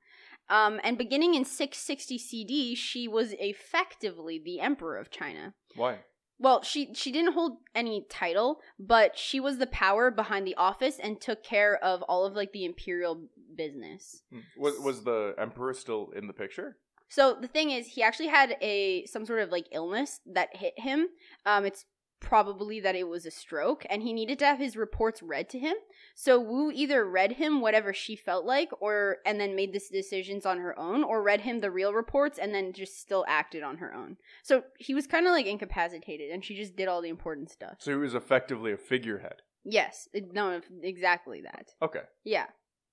Um, 0.49 0.79
and 0.83 0.97
beginning 0.97 1.35
in 1.35 1.45
660 1.45 2.17
CD, 2.17 2.75
she 2.75 3.07
was 3.07 3.35
effectively 3.39 4.41
the 4.43 4.59
emperor 4.59 4.97
of 4.97 5.11
China. 5.11 5.53
Why? 5.75 5.99
Well, 6.39 6.63
she 6.63 6.93
she 6.93 7.11
didn't 7.11 7.33
hold 7.33 7.57
any 7.75 8.05
title, 8.09 8.61
but 8.79 9.17
she 9.17 9.39
was 9.39 9.57
the 9.57 9.67
power 9.67 10.09
behind 10.09 10.47
the 10.47 10.55
office 10.55 10.97
and 10.97 11.19
took 11.19 11.43
care 11.43 11.75
of 11.83 12.01
all 12.03 12.25
of 12.25 12.33
like 12.33 12.53
the 12.53 12.65
imperial 12.65 13.23
business. 13.55 14.23
Mm. 14.33 14.43
Was 14.57 14.79
was 14.79 15.03
the 15.03 15.35
emperor 15.37 15.73
still 15.73 16.11
in 16.15 16.27
the 16.27 16.33
picture? 16.33 16.77
So 17.09 17.35
the 17.39 17.47
thing 17.47 17.71
is, 17.71 17.87
he 17.87 18.03
actually 18.03 18.27
had 18.27 18.55
a 18.61 19.05
some 19.05 19.25
sort 19.25 19.41
of 19.41 19.49
like 19.49 19.67
illness 19.71 20.21
that 20.27 20.55
hit 20.55 20.79
him. 20.79 21.07
Um, 21.45 21.65
it's 21.65 21.85
probably 22.19 22.79
that 22.79 22.95
it 22.95 23.07
was 23.07 23.25
a 23.25 23.31
stroke, 23.31 23.85
and 23.89 24.01
he 24.01 24.13
needed 24.13 24.39
to 24.39 24.45
have 24.45 24.59
his 24.59 24.75
reports 24.75 25.21
read 25.23 25.49
to 25.49 25.59
him. 25.59 25.75
So 26.15 26.39
Wu 26.39 26.71
either 26.71 27.05
read 27.09 27.33
him 27.33 27.61
whatever 27.61 27.93
she 27.93 28.15
felt 28.15 28.45
like, 28.45 28.69
or 28.81 29.17
and 29.25 29.39
then 29.39 29.55
made 29.55 29.73
the 29.73 29.81
decisions 29.91 30.45
on 30.45 30.57
her 30.59 30.77
own, 30.77 31.03
or 31.03 31.21
read 31.23 31.41
him 31.41 31.59
the 31.59 31.71
real 31.71 31.93
reports 31.93 32.37
and 32.37 32.53
then 32.53 32.73
just 32.73 32.99
still 32.99 33.25
acted 33.27 33.63
on 33.63 33.77
her 33.77 33.93
own. 33.93 34.17
So 34.43 34.63
he 34.77 34.93
was 34.93 35.07
kind 35.07 35.25
of 35.25 35.31
like 35.31 35.45
incapacitated, 35.45 36.31
and 36.31 36.43
she 36.43 36.55
just 36.55 36.75
did 36.75 36.87
all 36.87 37.01
the 37.01 37.09
important 37.09 37.49
stuff. 37.49 37.75
So 37.79 37.91
he 37.91 37.97
was 37.97 38.15
effectively 38.15 38.71
a 38.71 38.77
figurehead. 38.77 39.41
Yes, 39.63 40.07
it- 40.13 40.33
no, 40.33 40.61
exactly 40.81 41.41
that. 41.41 41.69
Okay. 41.81 42.03
Yeah. 42.23 42.47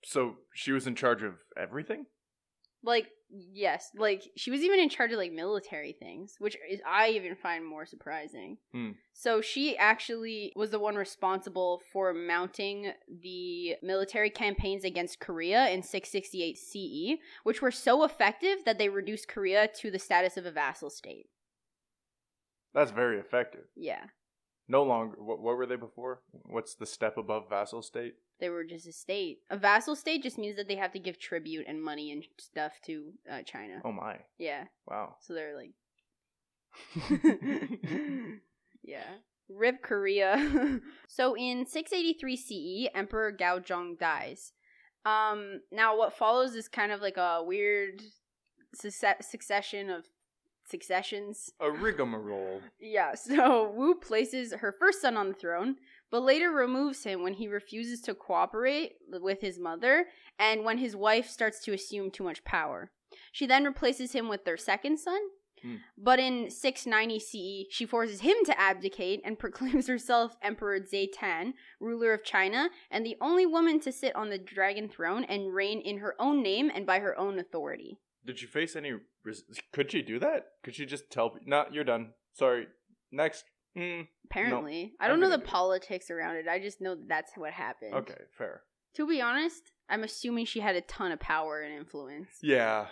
So 0.04 0.36
she 0.54 0.72
was 0.72 0.86
in 0.86 0.94
charge 0.94 1.22
of 1.22 1.34
everything? 1.56 2.06
like 2.82 3.08
yes 3.28 3.90
like 3.96 4.22
she 4.36 4.50
was 4.52 4.60
even 4.62 4.78
in 4.78 4.88
charge 4.88 5.10
of 5.10 5.18
like 5.18 5.32
military 5.32 5.92
things 5.92 6.34
which 6.38 6.56
is 6.70 6.80
i 6.88 7.08
even 7.08 7.34
find 7.34 7.66
more 7.66 7.84
surprising 7.84 8.56
Hmm. 8.72 8.90
so 9.12 9.40
she 9.40 9.76
actually 9.76 10.52
was 10.54 10.70
the 10.70 10.78
one 10.78 10.94
responsible 10.94 11.82
for 11.92 12.14
mounting 12.14 12.92
the 13.22 13.74
military 13.82 14.30
campaigns 14.30 14.84
against 14.84 15.18
korea 15.18 15.68
in 15.70 15.82
668 15.82 16.56
ce 16.56 17.18
which 17.42 17.60
were 17.60 17.72
so 17.72 18.04
effective 18.04 18.58
that 18.64 18.78
they 18.78 18.88
reduced 18.88 19.26
korea 19.28 19.68
to 19.80 19.90
the 19.90 19.98
status 19.98 20.36
of 20.36 20.46
a 20.46 20.52
vassal 20.52 20.88
state 20.90 21.26
That's 22.74 22.92
very 22.92 23.18
effective. 23.18 23.64
yeah 23.74 24.04
No 24.68 24.82
longer. 24.82 25.16
What, 25.18 25.40
what 25.40 25.56
were 25.56 25.66
they 25.66 25.76
before? 25.76 26.20
What's 26.44 26.74
the 26.74 26.86
step 26.86 27.16
above 27.16 27.48
vassal 27.48 27.82
state? 27.82 28.14
They 28.40 28.48
were 28.48 28.64
just 28.64 28.86
a 28.86 28.92
state. 28.92 29.38
A 29.50 29.56
vassal 29.56 29.96
state 29.96 30.22
just 30.22 30.38
means 30.38 30.56
that 30.56 30.68
they 30.68 30.76
have 30.76 30.92
to 30.92 30.98
give 30.98 31.18
tribute 31.18 31.66
and 31.68 31.82
money 31.82 32.10
and 32.12 32.24
stuff 32.38 32.72
to 32.86 33.12
uh, 33.30 33.42
China. 33.42 33.80
Oh 33.84 33.92
my! 33.92 34.18
Yeah. 34.38 34.64
Wow. 34.86 35.16
So 35.20 35.34
they're 35.34 35.56
like, 35.56 35.72
yeah. 38.82 39.04
Rip 39.48 39.82
Korea. 39.82 40.80
so 41.08 41.36
in 41.36 41.66
683 41.66 42.36
CE, 42.36 42.90
Emperor 42.94 43.32
Gaozong 43.32 43.98
dies. 43.98 44.52
Um, 45.04 45.60
now 45.70 45.96
what 45.96 46.16
follows 46.16 46.54
is 46.54 46.68
kind 46.68 46.90
of 46.90 47.00
like 47.00 47.16
a 47.16 47.42
weird 47.44 48.02
succe- 48.74 49.22
succession 49.22 49.88
of 49.88 50.06
successions. 50.68 51.50
A 51.60 51.70
rigmarole. 51.70 52.60
Yeah, 52.80 53.14
so 53.14 53.70
Wu 53.70 53.94
places 53.96 54.52
her 54.54 54.74
first 54.78 55.00
son 55.00 55.16
on 55.16 55.28
the 55.28 55.34
throne, 55.34 55.76
but 56.10 56.22
later 56.22 56.50
removes 56.50 57.04
him 57.04 57.22
when 57.22 57.34
he 57.34 57.48
refuses 57.48 58.00
to 58.02 58.14
cooperate 58.14 58.92
with 59.10 59.40
his 59.40 59.58
mother 59.58 60.06
and 60.38 60.64
when 60.64 60.78
his 60.78 60.94
wife 60.94 61.28
starts 61.28 61.60
to 61.64 61.72
assume 61.72 62.10
too 62.10 62.24
much 62.24 62.44
power. 62.44 62.90
She 63.32 63.46
then 63.46 63.64
replaces 63.64 64.12
him 64.12 64.28
with 64.28 64.44
their 64.44 64.56
second 64.56 64.98
son, 64.98 65.20
Hmm. 65.62 65.76
but 65.96 66.18
in 66.18 66.50
690 66.50 67.18
CE, 67.18 67.66
she 67.72 67.86
forces 67.86 68.20
him 68.20 68.36
to 68.44 68.60
abdicate 68.60 69.22
and 69.24 69.38
proclaims 69.44 69.86
herself 69.86 70.36
Emperor 70.42 70.78
Zetian, 70.80 71.54
ruler 71.80 72.12
of 72.12 72.22
China, 72.22 72.68
and 72.90 73.06
the 73.06 73.16
only 73.22 73.46
woman 73.46 73.80
to 73.80 73.90
sit 73.90 74.14
on 74.14 74.28
the 74.28 74.36
dragon 74.38 74.86
throne 74.88 75.24
and 75.24 75.54
reign 75.54 75.80
in 75.80 75.98
her 75.98 76.14
own 76.18 76.42
name 76.42 76.70
and 76.74 76.84
by 76.84 76.98
her 77.00 77.18
own 77.18 77.38
authority. 77.38 77.96
Did 78.26 78.38
she 78.38 78.44
face 78.46 78.76
any? 78.76 78.92
Could 79.72 79.90
she 79.90 80.02
do 80.02 80.18
that? 80.18 80.46
Could 80.62 80.74
she 80.74 80.86
just 80.86 81.10
tell? 81.10 81.30
pe- 81.30 81.40
Nah, 81.46 81.64
you're 81.72 81.84
done. 81.84 82.10
Sorry. 82.32 82.66
Next. 83.12 83.44
Mm, 83.76 84.06
Apparently. 84.24 84.92
I 85.00 85.08
don't 85.08 85.20
know 85.20 85.28
the 85.28 85.36
do 85.36 85.42
it. 85.42 85.48
politics 85.48 86.10
around 86.10 86.36
it. 86.36 86.46
I 86.48 86.58
just 86.58 86.80
know 86.80 86.94
that 86.94 87.08
that's 87.08 87.32
what 87.36 87.52
happened. 87.52 87.94
okay, 87.94 88.14
fair. 88.38 88.62
To 88.96 89.06
be 89.06 89.20
honest, 89.20 89.62
I'm 89.90 90.02
assuming 90.02 90.46
she 90.46 90.60
had 90.60 90.76
a 90.76 90.80
ton 90.80 91.12
of 91.12 91.20
power 91.20 91.60
and 91.60 91.74
influence. 91.74 92.28
Yeah. 92.42 92.86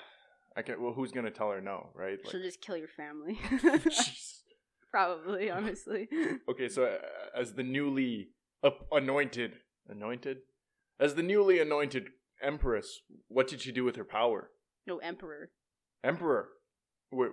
I 0.56 0.62
can. 0.62 0.80
Well, 0.82 0.92
who's 0.92 1.10
gonna 1.10 1.30
tell 1.30 1.50
her 1.50 1.60
no, 1.60 1.88
right? 1.94 2.18
She'll 2.30 2.42
just 2.42 2.60
kill 2.60 2.76
your 2.76 2.88
family. 2.88 3.38
Probably, 4.90 5.50
honestly. 5.50 6.08
Okay, 6.48 6.68
so 6.68 6.84
uh, 6.84 6.98
as 7.36 7.54
the 7.54 7.62
newly 7.64 8.28
up- 8.62 8.86
anointed, 8.92 9.54
anointed, 9.88 10.38
as 11.00 11.14
the 11.16 11.22
newly 11.22 11.58
anointed 11.58 12.08
empress, 12.40 13.00
what 13.28 13.48
did 13.48 13.60
she 13.60 13.72
do 13.72 13.82
with 13.84 13.96
her 13.96 14.04
power? 14.04 14.50
No 14.86 14.98
emperor. 14.98 15.50
Emperor. 16.04 16.48
Wait. 17.10 17.30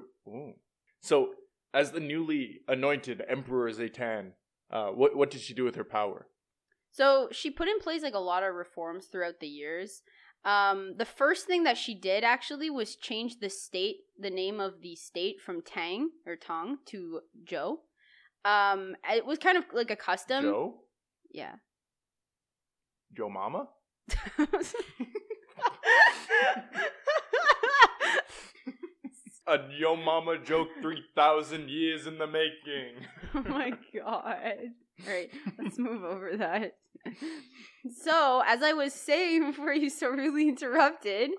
So, 1.02 1.34
as 1.74 1.92
the 1.92 2.00
newly 2.00 2.62
anointed 2.68 3.22
Emperor 3.28 3.72
Zetian, 3.72 4.32
uh, 4.72 4.88
what 4.88 5.16
what 5.16 5.30
did 5.30 5.42
she 5.42 5.54
do 5.54 5.64
with 5.64 5.76
her 5.76 5.84
power? 5.84 6.28
So 6.92 7.30
she 7.32 7.50
put 7.50 7.68
in 7.68 7.80
place 7.80 8.04
like 8.04 8.14
a 8.14 8.20
lot 8.20 8.44
of 8.44 8.54
reforms 8.54 9.08
throughout 9.08 9.40
the 9.40 9.48
years. 9.48 10.02
Um, 10.44 10.96
the 10.98 11.06
first 11.06 11.46
thing 11.46 11.64
that 11.64 11.78
she 11.78 11.96
did 11.96 12.24
actually 12.24 12.70
was 12.70 12.96
change 12.96 13.40
the 13.40 13.50
state, 13.50 13.98
the 14.20 14.30
name 14.30 14.60
of 14.60 14.82
the 14.82 14.96
state 14.96 15.40
from 15.40 15.62
Tang 15.62 16.10
or 16.26 16.36
Tong 16.36 16.80
to 16.88 17.22
Zhou. 17.46 17.78
Um, 18.44 18.96
it 19.10 19.26
was 19.26 19.38
kind 19.38 19.58
of 19.58 19.66
like 19.72 19.92
a 19.92 19.96
custom. 19.96 20.44
Joe, 20.44 20.80
Yeah. 21.32 21.56
Joe 23.16 23.30
Mama. 23.30 23.68
A 29.52 29.60
Yo 29.78 29.98
Mama 29.98 30.38
joke 30.38 30.70
three 30.82 31.04
thousand 31.14 31.70
years 31.70 32.08
in 32.08 32.18
the 32.18 32.26
making. 32.26 33.06
oh 33.36 33.42
my 33.50 33.74
god. 33.94 34.58
Alright, 35.06 35.30
let's 35.60 35.78
move 35.78 36.06
over 36.06 36.38
that. 36.38 36.76
So, 38.04 38.42
as 38.48 38.64
I 38.64 38.72
was 38.72 38.94
saying 38.94 39.46
before 39.48 39.74
you 39.74 39.90
so 39.90 40.08
rudely 40.08 40.48
interrupted, 40.48 41.32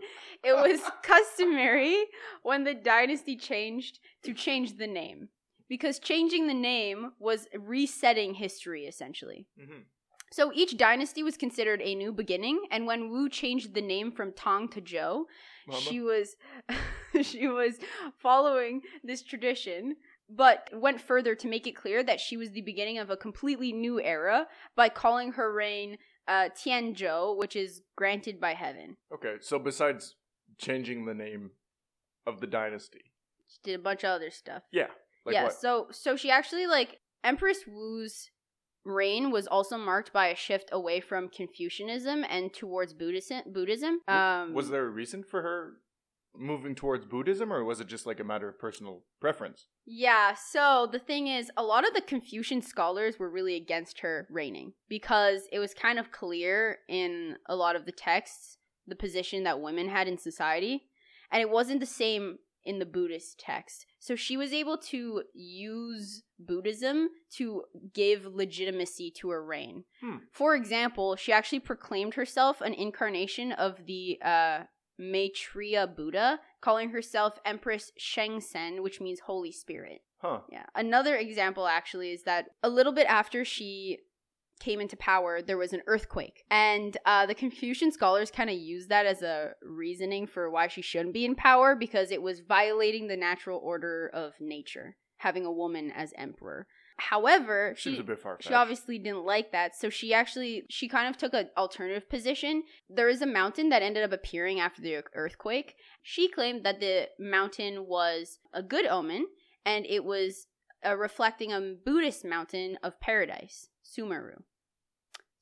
it 0.45 0.53
was 0.53 0.81
customary 1.03 2.05
when 2.43 2.65
the 2.65 2.75
dynasty 2.75 3.35
changed 3.35 3.99
to 4.25 4.35
change 4.35 4.77
the 4.77 4.87
name. 4.87 5.29
Because 5.71 5.99
changing 5.99 6.49
the 6.49 6.55
name 6.55 7.13
was 7.19 7.47
resetting 7.59 8.35
history, 8.35 8.85
essentially. 8.85 9.47
Mhm. 9.59 9.85
So 10.33 10.51
each 10.55 10.77
dynasty 10.77 11.23
was 11.23 11.37
considered 11.37 11.81
a 11.83 11.95
new 11.95 12.13
beginning, 12.13 12.63
and 12.71 12.87
when 12.87 13.11
Wu 13.11 13.29
changed 13.29 13.75
the 13.75 13.83
name 13.83 14.11
from 14.11 14.33
Tong 14.33 14.69
to 14.71 14.81
Zhou, 14.81 15.25
Mama? 15.67 15.81
she 15.81 16.01
was 16.01 16.37
she 17.23 17.49
was 17.49 17.75
following 18.19 18.81
this 19.05 19.23
tradition 19.23 19.97
but 20.35 20.71
went 20.73 20.99
further 21.01 21.35
to 21.35 21.47
make 21.49 21.67
it 21.67 21.77
clear 21.77 22.03
that 22.03 22.19
she 22.19 22.39
was 22.39 22.51
the 22.53 22.63
beginning 22.63 22.97
of 22.99 23.11
a 23.11 23.17
completely 23.17 23.71
new 23.71 24.01
era 24.01 24.47
by 24.75 24.89
calling 24.89 25.33
her 25.33 25.53
reign 25.53 25.99
uh, 26.27 26.49
Tianzhou, 26.57 27.37
which 27.37 27.55
is 27.55 27.83
granted 27.97 28.41
by 28.41 28.55
heaven. 28.55 28.97
Okay, 29.13 29.35
so 29.41 29.59
besides 29.59 30.15
changing 30.59 31.05
the 31.05 31.13
name 31.13 31.51
of 32.27 32.41
the 32.41 32.47
dynasty, 32.47 33.13
She 33.47 33.59
did 33.63 33.79
a 33.79 33.83
bunch 33.83 34.05
of 34.05 34.11
other 34.11 34.31
stuff. 34.31 34.63
yeah, 34.73 34.87
like 35.27 35.35
yeah, 35.35 35.45
what? 35.45 35.53
so 35.55 35.89
so 35.91 36.17
she 36.17 36.31
actually 36.31 36.67
like 36.67 36.99
Empress 37.23 37.65
Wu's 37.67 38.31
reign 38.85 39.31
was 39.31 39.47
also 39.47 39.77
marked 39.77 40.13
by 40.13 40.29
a 40.29 40.37
shift 40.37 40.69
away 40.73 41.01
from 41.01 41.29
Confucianism 41.29 42.25
and 42.29 42.53
towards 42.53 42.93
Buddhism. 42.93 43.43
Buddhism. 43.47 44.01
Um, 44.09 44.55
was 44.55 44.71
there 44.71 44.85
a 44.85 44.91
reason 44.91 45.23
for 45.23 45.43
her 45.43 45.75
moving 46.37 46.75
towards 46.75 47.05
Buddhism, 47.05 47.53
or 47.53 47.65
was 47.65 47.81
it 47.81 47.87
just 47.87 48.07
like 48.07 48.21
a 48.21 48.25
matter 48.25 48.49
of 48.49 48.59
personal 48.59 49.03
preference? 49.21 49.67
Yeah, 49.85 50.35
so 50.35 50.89
the 50.91 50.99
thing 50.99 51.27
is, 51.29 51.51
a 51.57 51.63
lot 51.63 51.87
of 51.87 51.95
the 51.95 52.01
Confucian 52.01 52.63
scholars 52.63 53.19
were 53.19 53.31
really 53.31 53.55
against 53.57 54.01
her 54.01 54.27
reigning 54.31 54.73
because 54.89 55.43
it 55.53 55.59
was 55.59 55.75
kind 55.75 55.99
of 55.99 56.11
clear 56.11 56.79
in 56.89 57.37
a 57.47 57.57
lot 57.57 57.77
of 57.77 57.85
the 57.85 57.93
texts 57.93 58.57
the 58.87 58.97
position 58.97 59.45
that 59.45 59.61
women 59.61 59.89
had 59.89 60.09
in 60.09 60.19
society, 60.19 60.85
and 61.31 61.41
it 61.41 61.51
wasn't 61.51 61.81
the 61.81 61.87
same 61.87 62.39
in 62.65 62.79
the 62.79 62.87
Buddhist 62.87 63.39
text. 63.39 63.87
So 64.03 64.17
she 64.17 64.37
was 64.37 64.53
able 64.53 64.79
to 64.79 65.23
use 65.33 66.25
Buddhism 66.37 67.09
to 67.37 67.63
give 67.95 68.27
legitimacy 68.27 69.13
to 69.19 69.31
her 69.31 69.45
reign. 69.45 69.85
Hmm. 70.01 70.17
For 70.33 70.57
example, 70.57 71.15
she 71.15 71.33
actually 71.33 71.61
proclaimed 71.61 72.15
herself 72.15 72.61
an 72.61 72.75
incarnation 72.75 73.53
of 73.53 73.87
the 73.87 74.19
uh, 74.21 74.63
Maitreya 74.99 75.87
Buddha, 75.87 76.41
calling 76.61 76.91
herself 76.91 77.39
Empress 77.45 77.93
Shengsen, 77.97 78.83
which 78.83 79.01
means 79.01 79.21
Holy 79.21 79.53
Spirit. 79.53 80.01
Huh. 80.19 80.41
Yeah. 80.51 80.67
Another 80.75 81.15
example 81.15 81.69
actually 81.69 82.11
is 82.11 82.25
that 82.25 82.47
a 82.65 82.69
little 82.69 82.93
bit 82.93 83.07
after 83.07 83.45
she 83.45 83.99
came 84.63 84.81
into 84.81 84.97
power, 84.97 85.43
there 85.43 85.59
was 85.59 85.73
an 85.73 85.83
earthquake. 85.87 86.45
And 86.51 86.97
uh, 87.05 87.27
the 87.27 87.35
Confucian 87.35 87.93
scholars 87.93 88.31
kind 88.31 88.49
of 88.49 88.57
used 88.57 88.89
that 88.89 89.07
as 89.07 89.23
a 89.23 89.53
reasoning 89.63 90.27
for 90.27 90.51
why 90.51 90.69
she 90.69 90.83
shouldn't 90.83 91.15
be 91.15 91.25
in 91.25 91.35
power 91.35 91.75
because 91.75 92.11
it 92.11 92.23
was 92.23 92.41
violating 92.41 93.09
the 93.09 93.17
natural 93.17 93.61
order 93.63 94.11
of 94.15 94.35
nature, 94.41 94.97
having 95.19 95.45
a 95.45 95.53
woman 95.53 95.91
as 95.91 96.13
emperor. 96.17 96.67
However, 96.99 97.75
Seems 97.77 97.97
she, 97.97 98.01
a 98.01 98.05
bit 98.05 98.21
far 98.21 98.37
she 98.41 98.55
obviously 98.55 98.99
didn't 98.99 99.25
like 99.25 99.51
that, 99.51 99.75
so 99.75 99.91
she 99.91 100.15
actually 100.15 100.65
she 100.71 100.89
kind 100.89 101.09
of 101.09 101.17
took 101.17 101.35
an 101.35 101.49
alternative 101.57 102.09
position. 102.09 102.63
There 102.89 103.09
is 103.09 103.23
a 103.23 103.27
mountain 103.27 103.71
that 103.71 103.83
ended 103.83 104.05
up 104.05 104.13
appearing 104.13 104.61
after 104.61 104.81
the 104.83 105.03
earthquake. 105.15 105.75
She 106.03 106.29
claimed 106.29 106.65
that 106.65 106.81
the 106.81 107.09
mountain 107.19 107.87
was 107.89 108.39
a 108.53 108.63
good 108.63 108.87
omen, 108.87 109.27
and 109.65 109.85
it 109.87 110.05
was 110.05 110.47
uh, 110.87 110.97
reflecting 110.97 111.53
a 111.53 111.75
Buddhist 111.85 112.25
mountain 112.25 112.79
of 112.83 113.01
paradise, 113.01 113.69
Sumeru. 113.85 114.43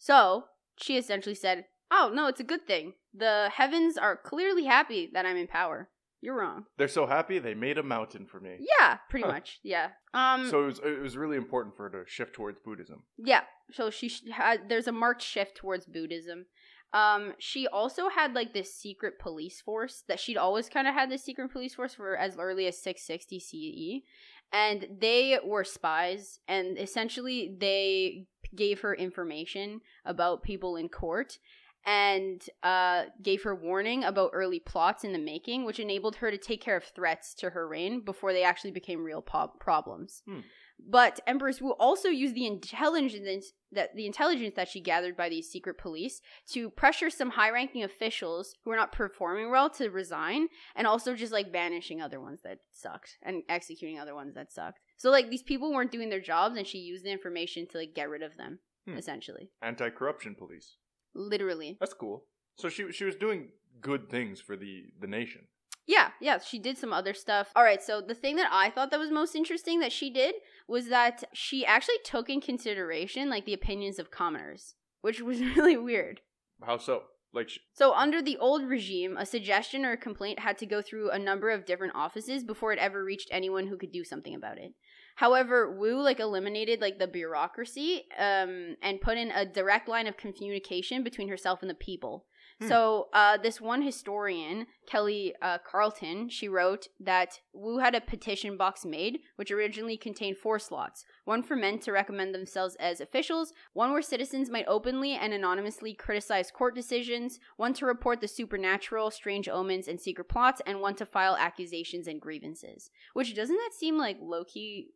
So 0.00 0.44
she 0.76 0.96
essentially 0.96 1.34
said, 1.36 1.66
"Oh 1.92 2.10
no, 2.12 2.26
it's 2.26 2.40
a 2.40 2.44
good 2.44 2.66
thing. 2.66 2.94
The 3.14 3.50
heavens 3.54 3.96
are 3.96 4.16
clearly 4.16 4.64
happy 4.64 5.08
that 5.12 5.24
I'm 5.26 5.36
in 5.36 5.46
power. 5.46 5.90
You're 6.22 6.36
wrong." 6.38 6.64
They're 6.78 6.88
so 6.88 7.06
happy 7.06 7.38
they 7.38 7.54
made 7.54 7.76
a 7.78 7.82
mountain 7.82 8.26
for 8.26 8.40
me. 8.40 8.56
Yeah, 8.78 8.96
pretty 9.10 9.26
Huh. 9.26 9.32
much. 9.32 9.58
Yeah. 9.62 9.90
Um. 10.14 10.48
So 10.48 10.62
it 10.62 10.66
was, 10.66 10.78
it 10.80 11.00
was 11.00 11.16
really 11.16 11.36
important 11.36 11.76
for 11.76 11.88
her 11.90 12.02
to 12.04 12.10
shift 12.10 12.34
towards 12.34 12.58
Buddhism. 12.64 13.04
Yeah, 13.18 13.42
so 13.72 13.90
she 13.90 14.08
sh- 14.08 14.22
had 14.32 14.68
there's 14.70 14.88
a 14.88 14.92
marked 14.92 15.22
shift 15.22 15.56
towards 15.56 15.84
Buddhism. 15.86 16.46
Um, 16.92 17.34
she 17.38 17.68
also 17.68 18.08
had 18.08 18.34
like 18.34 18.52
this 18.52 18.74
secret 18.74 19.20
police 19.20 19.60
force 19.60 20.02
that 20.08 20.18
she'd 20.18 20.36
always 20.36 20.68
kind 20.68 20.88
of 20.88 20.94
had 20.94 21.08
this 21.08 21.22
secret 21.22 21.52
police 21.52 21.74
force 21.74 21.94
for 21.94 22.16
as 22.16 22.36
early 22.36 22.66
as 22.66 22.82
660 22.82 23.38
CE, 23.38 24.04
and 24.52 24.86
they 25.00 25.38
were 25.44 25.62
spies, 25.62 26.40
and 26.48 26.76
essentially 26.76 27.54
they 27.60 28.26
gave 28.54 28.80
her 28.80 28.94
information 28.94 29.80
about 30.04 30.42
people 30.42 30.76
in 30.76 30.88
court, 30.88 31.38
and 31.86 32.44
uh, 32.62 33.04
gave 33.22 33.42
her 33.42 33.54
warning 33.54 34.04
about 34.04 34.30
early 34.32 34.60
plots 34.60 35.02
in 35.04 35.12
the 35.12 35.18
making, 35.18 35.64
which 35.64 35.80
enabled 35.80 36.16
her 36.16 36.30
to 36.30 36.38
take 36.38 36.60
care 36.60 36.76
of 36.76 36.84
threats 36.84 37.34
to 37.34 37.50
her 37.50 37.66
reign 37.66 38.00
before 38.00 38.32
they 38.32 38.42
actually 38.42 38.70
became 38.70 39.02
real 39.02 39.22
po- 39.22 39.52
problems. 39.58 40.22
Hmm. 40.26 40.40
But 40.88 41.20
Empress 41.26 41.60
Wu 41.60 41.72
also 41.72 42.08
used 42.08 42.34
the 42.34 42.46
intelligence 42.46 43.52
that 43.72 43.94
the 43.94 44.06
intelligence 44.06 44.54
that 44.56 44.68
she 44.68 44.80
gathered 44.80 45.16
by 45.16 45.28
these 45.28 45.48
secret 45.48 45.78
police 45.78 46.20
to 46.52 46.70
pressure 46.70 47.10
some 47.10 47.30
high-ranking 47.30 47.84
officials 47.84 48.54
who 48.64 48.70
were 48.70 48.76
not 48.76 48.90
performing 48.92 49.50
well 49.50 49.70
to 49.70 49.90
resign, 49.90 50.48
and 50.74 50.86
also 50.86 51.14
just 51.14 51.32
like 51.32 51.52
banishing 51.52 52.00
other 52.00 52.20
ones 52.20 52.40
that 52.42 52.58
sucked 52.72 53.18
and 53.22 53.42
executing 53.48 53.98
other 53.98 54.14
ones 54.14 54.34
that 54.34 54.52
sucked. 54.52 54.80
So 54.96 55.10
like 55.10 55.30
these 55.30 55.42
people 55.42 55.72
weren't 55.72 55.92
doing 55.92 56.10
their 56.10 56.20
jobs, 56.20 56.56
and 56.56 56.66
she 56.66 56.78
used 56.78 57.04
the 57.04 57.10
information 57.12 57.66
to 57.68 57.78
like 57.78 57.94
get 57.94 58.08
rid 58.10 58.22
of 58.22 58.36
them, 58.36 58.58
Hmm. 58.86 58.96
essentially, 58.96 59.50
Anti-corruption 59.62 60.34
police. 60.34 60.76
literally. 61.14 61.76
That's 61.80 61.94
cool. 61.94 62.24
So 62.56 62.68
she 62.68 62.90
she 62.92 63.04
was 63.04 63.16
doing 63.16 63.52
good 63.80 64.08
things 64.10 64.40
for 64.40 64.56
the 64.56 64.86
the 64.98 65.06
nation. 65.06 65.46
Yeah, 65.86 66.10
yeah, 66.20 66.38
she 66.38 66.58
did 66.58 66.78
some 66.78 66.92
other 66.92 67.14
stuff. 67.14 67.50
All 67.56 67.64
right, 67.64 67.82
so 67.82 68.00
the 68.00 68.14
thing 68.14 68.36
that 68.36 68.50
I 68.52 68.70
thought 68.70 68.90
that 68.90 69.00
was 69.00 69.10
most 69.10 69.34
interesting 69.34 69.80
that 69.80 69.92
she 69.92 70.10
did 70.10 70.36
was 70.68 70.88
that 70.88 71.24
she 71.32 71.66
actually 71.66 71.98
took 72.04 72.30
in 72.30 72.40
consideration 72.40 73.28
like 73.28 73.44
the 73.44 73.54
opinions 73.54 73.98
of 73.98 74.10
commoners, 74.10 74.74
which 75.00 75.20
was 75.20 75.40
really 75.56 75.76
weird. 75.76 76.20
How 76.62 76.78
so? 76.78 77.02
Like 77.32 77.50
So 77.72 77.92
under 77.94 78.20
the 78.20 78.36
old 78.38 78.64
regime, 78.64 79.16
a 79.16 79.24
suggestion 79.24 79.84
or 79.84 79.92
a 79.92 79.96
complaint 79.96 80.40
had 80.40 80.58
to 80.58 80.66
go 80.66 80.82
through 80.82 81.10
a 81.10 81.18
number 81.18 81.50
of 81.50 81.64
different 81.64 81.94
offices 81.94 82.42
before 82.42 82.72
it 82.72 82.78
ever 82.78 83.04
reached 83.04 83.28
anyone 83.30 83.68
who 83.68 83.76
could 83.76 83.92
do 83.92 84.04
something 84.04 84.34
about 84.34 84.58
it. 84.58 84.72
However, 85.20 85.70
Wu 85.70 86.00
like 86.00 86.18
eliminated 86.18 86.80
like 86.80 86.98
the 86.98 87.06
bureaucracy 87.06 88.06
um, 88.18 88.76
and 88.82 89.02
put 89.02 89.18
in 89.18 89.30
a 89.30 89.44
direct 89.44 89.86
line 89.86 90.06
of 90.06 90.16
communication 90.16 91.04
between 91.04 91.28
herself 91.28 91.60
and 91.60 91.68
the 91.68 91.74
people. 91.74 92.24
Hmm. 92.58 92.68
So 92.68 93.08
uh, 93.12 93.36
this 93.36 93.60
one 93.60 93.82
historian, 93.82 94.66
Kelly 94.86 95.34
uh, 95.42 95.58
Carlton, 95.58 96.30
she 96.30 96.48
wrote 96.48 96.88
that 97.00 97.38
Wu 97.52 97.80
had 97.80 97.94
a 97.94 98.00
petition 98.00 98.56
box 98.56 98.86
made, 98.86 99.18
which 99.36 99.50
originally 99.50 99.98
contained 99.98 100.38
four 100.38 100.58
slots: 100.58 101.04
one 101.26 101.42
for 101.42 101.54
men 101.54 101.80
to 101.80 101.92
recommend 101.92 102.34
themselves 102.34 102.74
as 102.80 103.02
officials, 103.02 103.52
one 103.74 103.92
where 103.92 104.00
citizens 104.00 104.48
might 104.48 104.64
openly 104.68 105.12
and 105.12 105.34
anonymously 105.34 105.92
criticize 105.92 106.50
court 106.50 106.74
decisions, 106.74 107.38
one 107.58 107.74
to 107.74 107.84
report 107.84 108.22
the 108.22 108.28
supernatural, 108.28 109.10
strange 109.10 109.50
omens, 109.50 109.86
and 109.86 110.00
secret 110.00 110.30
plots, 110.30 110.62
and 110.64 110.80
one 110.80 110.94
to 110.94 111.04
file 111.04 111.36
accusations 111.38 112.06
and 112.06 112.22
grievances. 112.22 112.90
Which 113.12 113.34
doesn't 113.34 113.54
that 113.54 113.74
seem 113.78 113.98
like 113.98 114.16
low 114.18 114.44
key, 114.44 114.94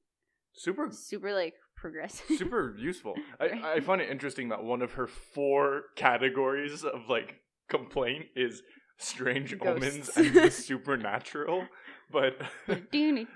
super 0.55 0.91
super 0.91 1.33
like 1.33 1.55
progressive? 1.77 2.27
super 2.39 2.75
useful. 2.79 3.15
I, 3.41 3.47
Right. 3.47 3.65
I 3.65 3.81
find 3.81 4.01
it 4.01 4.11
interesting 4.11 4.49
that 4.49 4.65
one 4.65 4.83
of 4.83 4.93
her 4.93 5.07
four 5.07 5.83
categories 5.97 6.85
of 6.85 7.09
like 7.09 7.37
complaint 7.69 8.27
is 8.37 8.63
strange 8.99 9.55
omens 9.61 10.09
and 10.17 10.35
the 10.35 10.51
supernatural, 10.69 11.67
but 12.11 12.39
the, 12.67 13.27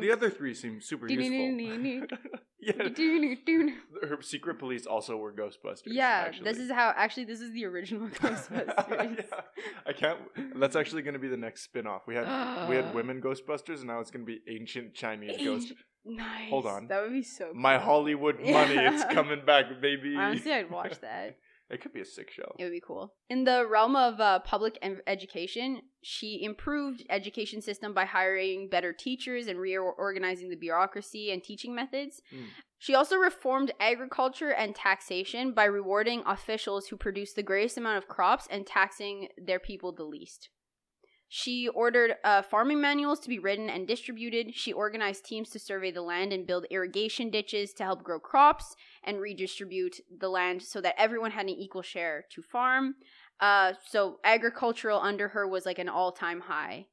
the 0.00 0.12
other 0.12 0.30
three 0.30 0.54
seem 0.54 0.80
super 0.80 1.06
useful. 1.08 1.36
Yeah, 2.60 2.72
her 4.08 4.20
secret 4.20 4.58
police 4.58 4.84
also 4.86 5.16
were 5.16 5.32
Ghostbusters. 5.32 5.86
Yeah, 5.86 6.24
actually. 6.26 6.44
this 6.44 6.58
is 6.58 6.70
how. 6.72 6.92
Actually, 6.96 7.24
this 7.24 7.40
is 7.40 7.52
the 7.52 7.64
original 7.66 8.08
Ghostbusters. 8.08 9.16
Yeah. 9.16 9.40
I 9.86 9.92
can't. 9.92 10.18
That's 10.56 10.74
actually 10.74 11.02
going 11.02 11.14
to 11.14 11.20
be 11.20 11.28
the 11.28 11.36
next 11.36 11.62
spin-off. 11.62 12.02
We 12.08 12.16
had 12.16 12.68
we 12.68 12.74
had 12.76 12.94
women 12.96 13.20
Ghostbusters, 13.22 13.78
and 13.78 13.86
now 13.86 14.00
it's 14.00 14.10
going 14.10 14.26
to 14.26 14.32
be 14.32 14.40
ancient 14.48 14.94
Chinese 14.94 15.36
ghost. 15.44 15.72
Nice. 16.08 16.50
Hold 16.50 16.66
on. 16.66 16.88
That 16.88 17.02
would 17.02 17.12
be 17.12 17.22
so. 17.22 17.52
My. 17.54 17.78
Hollywood 17.78 18.40
money, 18.40 18.76
it's 18.76 19.04
coming 19.12 19.44
back, 19.44 19.66
baby. 19.80 20.16
Honestly, 20.16 20.52
I'd 20.52 20.70
watch 20.70 21.00
that. 21.02 21.36
It 21.70 21.82
could 21.82 21.92
be 21.92 22.00
a 22.00 22.04
sick 22.04 22.30
show. 22.30 22.54
It 22.58 22.64
would 22.64 22.72
be 22.72 22.80
cool. 22.80 23.12
In 23.28 23.44
the 23.44 23.66
realm 23.66 23.94
of 23.94 24.18
uh, 24.20 24.38
public 24.38 24.78
education, 25.06 25.82
she 26.02 26.42
improved 26.42 27.04
education 27.10 27.60
system 27.60 27.92
by 27.92 28.06
hiring 28.06 28.70
better 28.70 28.94
teachers 28.94 29.48
and 29.48 29.58
reorganizing 29.60 30.48
the 30.48 30.56
bureaucracy 30.56 31.30
and 31.30 31.44
teaching 31.44 31.74
methods. 31.74 32.22
Mm. 32.34 32.46
She 32.78 32.94
also 32.94 33.16
reformed 33.16 33.72
agriculture 33.80 34.50
and 34.50 34.74
taxation 34.74 35.52
by 35.52 35.64
rewarding 35.64 36.22
officials 36.24 36.86
who 36.86 36.96
produce 36.96 37.34
the 37.34 37.42
greatest 37.42 37.76
amount 37.76 37.98
of 37.98 38.08
crops 38.08 38.48
and 38.50 38.66
taxing 38.66 39.28
their 39.36 39.58
people 39.58 39.92
the 39.92 40.04
least. 40.04 40.48
She 41.30 41.68
ordered 41.68 42.14
uh, 42.24 42.40
farming 42.40 42.80
manuals 42.80 43.20
to 43.20 43.28
be 43.28 43.38
written 43.38 43.68
and 43.68 43.86
distributed. 43.86 44.54
She 44.54 44.72
organized 44.72 45.26
teams 45.26 45.50
to 45.50 45.58
survey 45.58 45.90
the 45.90 46.02
land 46.02 46.32
and 46.32 46.46
build 46.46 46.64
irrigation 46.70 47.28
ditches 47.28 47.74
to 47.74 47.84
help 47.84 48.02
grow 48.02 48.18
crops 48.18 48.74
and 49.04 49.20
redistribute 49.20 50.00
the 50.18 50.30
land 50.30 50.62
so 50.62 50.80
that 50.80 50.94
everyone 50.96 51.32
had 51.32 51.46
an 51.46 51.50
equal 51.50 51.82
share 51.82 52.24
to 52.30 52.40
farm. 52.40 52.94
Uh, 53.40 53.74
so 53.86 54.18
agricultural 54.24 55.00
under 55.00 55.28
her 55.28 55.46
was 55.46 55.66
like 55.66 55.78
an 55.78 55.88
all-time 55.88 56.40
high. 56.40 56.86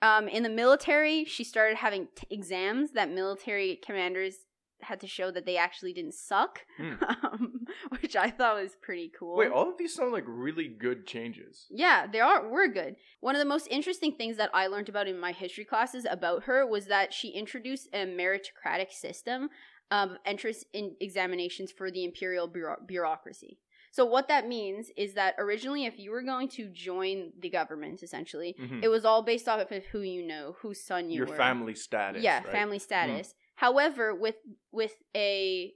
Um, 0.00 0.28
in 0.28 0.42
the 0.42 0.48
military, 0.48 1.24
she 1.24 1.42
started 1.42 1.78
having 1.78 2.08
t- 2.14 2.26
exams 2.30 2.92
that 2.92 3.10
military 3.10 3.80
commanders 3.84 4.34
had 4.82 5.00
to 5.00 5.06
show 5.06 5.30
that 5.30 5.44
they 5.46 5.56
actually 5.56 5.92
didn't 5.92 6.14
suck, 6.14 6.60
Hmm. 6.76 6.94
um, 7.24 7.64
which 8.00 8.14
I 8.16 8.30
thought 8.30 8.60
was 8.62 8.76
pretty 8.80 9.10
cool. 9.18 9.36
Wait, 9.36 9.50
all 9.50 9.68
of 9.68 9.78
these 9.78 9.94
sound 9.94 10.12
like 10.12 10.24
really 10.26 10.68
good 10.68 11.06
changes. 11.06 11.66
Yeah, 11.70 12.06
they 12.06 12.20
are 12.20 12.48
were 12.48 12.68
good. 12.68 12.96
One 13.20 13.34
of 13.34 13.40
the 13.40 13.44
most 13.44 13.66
interesting 13.70 14.12
things 14.12 14.36
that 14.36 14.50
I 14.54 14.66
learned 14.68 14.88
about 14.88 15.08
in 15.08 15.18
my 15.18 15.32
history 15.32 15.64
classes 15.64 16.06
about 16.08 16.44
her 16.44 16.66
was 16.66 16.86
that 16.86 17.12
she 17.12 17.28
introduced 17.30 17.88
a 17.92 18.06
meritocratic 18.06 18.92
system 18.92 19.48
of 19.90 20.16
entrance 20.24 20.64
in 20.72 20.94
examinations 21.00 21.72
for 21.72 21.90
the 21.90 22.04
imperial 22.04 22.46
bureau- 22.46 22.80
bureaucracy. 22.86 23.58
So 23.90 24.04
what 24.04 24.28
that 24.28 24.46
means 24.46 24.90
is 24.98 25.14
that 25.14 25.34
originally 25.38 25.86
if 25.86 25.98
you 25.98 26.10
were 26.10 26.22
going 26.22 26.48
to 26.50 26.68
join 26.68 27.32
the 27.40 27.48
government 27.48 28.02
essentially, 28.02 28.54
Mhm. 28.60 28.82
it 28.84 28.88
was 28.88 29.06
all 29.06 29.22
based 29.22 29.48
off 29.48 29.70
of 29.72 29.86
who 29.86 30.00
you 30.00 30.22
know, 30.22 30.56
whose 30.60 30.82
son 30.84 31.08
you 31.10 31.16
Your 31.16 31.26
were. 31.26 31.34
family 31.36 31.74
status. 31.74 32.22
Yeah, 32.22 32.36
right? 32.36 32.44
Hmm. 32.46 32.52
family 32.52 32.78
status. 32.78 33.34
However, 33.58 34.14
with 34.14 34.36
with 34.70 34.94
a 35.16 35.72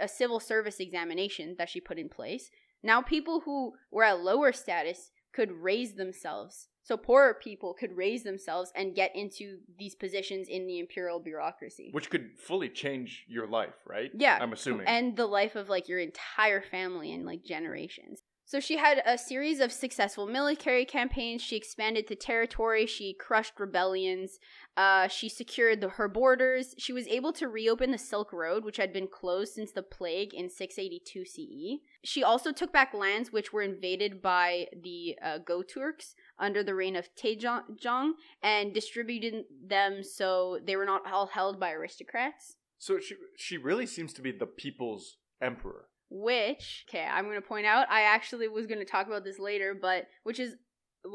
a 0.00 0.08
civil 0.08 0.40
service 0.40 0.80
examination 0.80 1.54
that 1.56 1.68
she 1.68 1.80
put 1.80 1.98
in 1.98 2.08
place, 2.08 2.50
now 2.82 3.00
people 3.00 3.42
who 3.44 3.74
were 3.92 4.02
at 4.02 4.20
lower 4.20 4.52
status 4.52 5.12
could 5.32 5.52
raise 5.52 5.94
themselves. 5.94 6.68
So 6.82 6.96
poorer 6.96 7.34
people 7.34 7.72
could 7.78 7.96
raise 7.96 8.24
themselves 8.24 8.72
and 8.74 8.96
get 8.96 9.14
into 9.14 9.58
these 9.78 9.94
positions 9.94 10.48
in 10.48 10.66
the 10.66 10.80
imperial 10.80 11.20
bureaucracy. 11.20 11.90
Which 11.92 12.10
could 12.10 12.36
fully 12.36 12.68
change 12.68 13.26
your 13.28 13.46
life, 13.46 13.74
right? 13.86 14.10
Yeah. 14.12 14.38
I'm 14.40 14.52
assuming. 14.52 14.88
And 14.88 15.16
the 15.16 15.26
life 15.26 15.54
of 15.54 15.68
like 15.68 15.88
your 15.88 16.00
entire 16.00 16.60
family 16.60 17.12
and 17.12 17.24
like 17.24 17.44
generations. 17.44 18.22
So 18.52 18.60
she 18.60 18.76
had 18.76 19.02
a 19.06 19.16
series 19.16 19.60
of 19.60 19.72
successful 19.72 20.26
military 20.26 20.84
campaigns. 20.84 21.40
She 21.40 21.56
expanded 21.56 22.06
the 22.06 22.14
territory. 22.14 22.84
She 22.84 23.14
crushed 23.14 23.58
rebellions. 23.58 24.38
Uh, 24.76 25.08
she 25.08 25.30
secured 25.30 25.80
the, 25.80 25.88
her 25.88 26.06
borders. 26.06 26.74
She 26.76 26.92
was 26.92 27.06
able 27.06 27.32
to 27.32 27.48
reopen 27.48 27.92
the 27.92 27.96
Silk 27.96 28.30
Road, 28.30 28.62
which 28.62 28.76
had 28.76 28.92
been 28.92 29.08
closed 29.08 29.54
since 29.54 29.72
the 29.72 29.82
plague 29.82 30.34
in 30.34 30.50
682 30.50 31.24
CE. 31.24 31.80
She 32.04 32.22
also 32.22 32.52
took 32.52 32.74
back 32.74 32.92
lands 32.92 33.32
which 33.32 33.54
were 33.54 33.62
invaded 33.62 34.20
by 34.20 34.66
the 34.82 35.16
uh, 35.24 35.38
Göktürks 35.38 36.12
under 36.38 36.62
the 36.62 36.74
reign 36.74 36.94
of 36.94 37.08
Taejong 37.14 38.10
and 38.42 38.74
distributed 38.74 39.44
them 39.66 40.02
so 40.02 40.58
they 40.62 40.76
were 40.76 40.84
not 40.84 41.10
all 41.10 41.28
held 41.28 41.58
by 41.58 41.70
aristocrats. 41.70 42.56
so 42.76 42.98
she 43.00 43.14
she 43.34 43.56
really 43.56 43.86
seems 43.86 44.12
to 44.12 44.20
be 44.20 44.30
the 44.30 44.44
people's 44.44 45.16
emperor. 45.40 45.86
Which 46.14 46.84
okay 46.88 47.06
i'm 47.10 47.24
going 47.24 47.40
to 47.40 47.46
point 47.46 47.64
out 47.64 47.86
i 47.90 48.02
actually 48.02 48.46
was 48.46 48.66
going 48.66 48.78
to 48.78 48.84
talk 48.84 49.06
about 49.06 49.24
this 49.24 49.38
later 49.38 49.74
but 49.80 50.06
which 50.24 50.38
is 50.38 50.56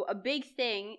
a 0.07 0.15
big 0.15 0.55
thing. 0.55 0.97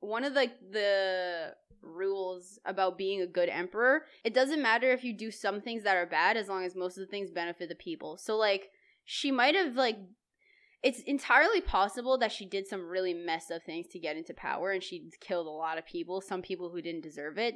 One 0.00 0.24
of 0.24 0.34
the 0.34 0.50
the 0.70 1.54
rules 1.82 2.60
about 2.64 2.96
being 2.96 3.20
a 3.20 3.26
good 3.26 3.48
emperor 3.48 4.02
it 4.22 4.32
doesn't 4.32 4.62
matter 4.62 4.92
if 4.92 5.02
you 5.02 5.12
do 5.12 5.32
some 5.32 5.60
things 5.60 5.82
that 5.82 5.96
are 5.96 6.06
bad 6.06 6.36
as 6.36 6.48
long 6.48 6.64
as 6.64 6.76
most 6.76 6.96
of 6.96 7.00
the 7.00 7.10
things 7.10 7.30
benefit 7.30 7.68
the 7.68 7.74
people. 7.74 8.16
So 8.16 8.36
like 8.36 8.70
she 9.04 9.30
might 9.30 9.54
have 9.54 9.74
like 9.74 9.98
it's 10.82 11.00
entirely 11.00 11.60
possible 11.60 12.18
that 12.18 12.32
she 12.32 12.44
did 12.44 12.66
some 12.66 12.88
really 12.88 13.14
messed 13.14 13.50
up 13.50 13.62
things 13.64 13.86
to 13.88 13.98
get 13.98 14.16
into 14.16 14.34
power 14.34 14.72
and 14.72 14.82
she 14.82 15.10
killed 15.20 15.46
a 15.46 15.50
lot 15.50 15.78
of 15.78 15.86
people 15.86 16.20
some 16.20 16.42
people 16.42 16.70
who 16.70 16.82
didn't 16.82 17.02
deserve 17.02 17.38
it 17.38 17.54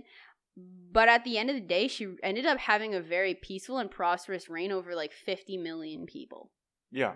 but 0.56 1.08
at 1.08 1.24
the 1.24 1.36
end 1.38 1.50
of 1.50 1.56
the 1.56 1.60
day, 1.60 1.88
she 1.88 2.14
ended 2.22 2.46
up 2.46 2.58
having 2.58 2.94
a 2.94 3.00
very 3.00 3.34
peaceful 3.34 3.78
and 3.78 3.90
prosperous 3.90 4.48
reign 4.48 4.72
over 4.72 4.94
like 4.94 5.12
50 5.12 5.56
million 5.58 6.06
people. 6.06 6.50
Yeah. 6.90 7.14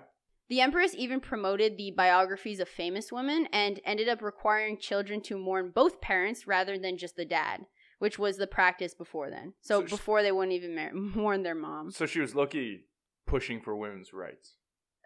The 0.49 0.61
Empress 0.61 0.95
even 0.97 1.21
promoted 1.21 1.77
the 1.79 1.93
biographies 1.97 2.59
of 2.61 2.69
famous 2.69 3.13
women 3.13 3.47
and 3.53 3.81
ended 3.85 4.09
up 4.09 4.21
requiring 4.21 4.79
children 4.79 5.21
to 5.23 5.39
mourn 5.39 5.71
both 5.75 6.01
parents 6.01 6.47
rather 6.47 6.77
than 6.77 6.99
just 6.99 7.15
the 7.17 7.25
dad, 7.25 7.67
which 8.01 8.19
was 8.19 8.37
the 8.37 8.49
practice 8.49 8.93
before 8.93 9.31
then. 9.31 9.55
So, 9.61 9.81
So 9.81 9.87
she- 9.87 9.91
before 9.91 10.23
they 10.23 10.33
wouldn't 10.33 10.53
even 10.55 10.75
mar- 10.75 10.93
mourn 10.95 11.43
their 11.45 11.55
mom. 11.55 11.93
So 11.93 12.05
she 12.05 12.21
was 12.21 12.35
lucky 12.35 12.87
pushing 13.27 13.61
for 13.61 13.77
women's 13.77 14.13
rights. 14.13 14.57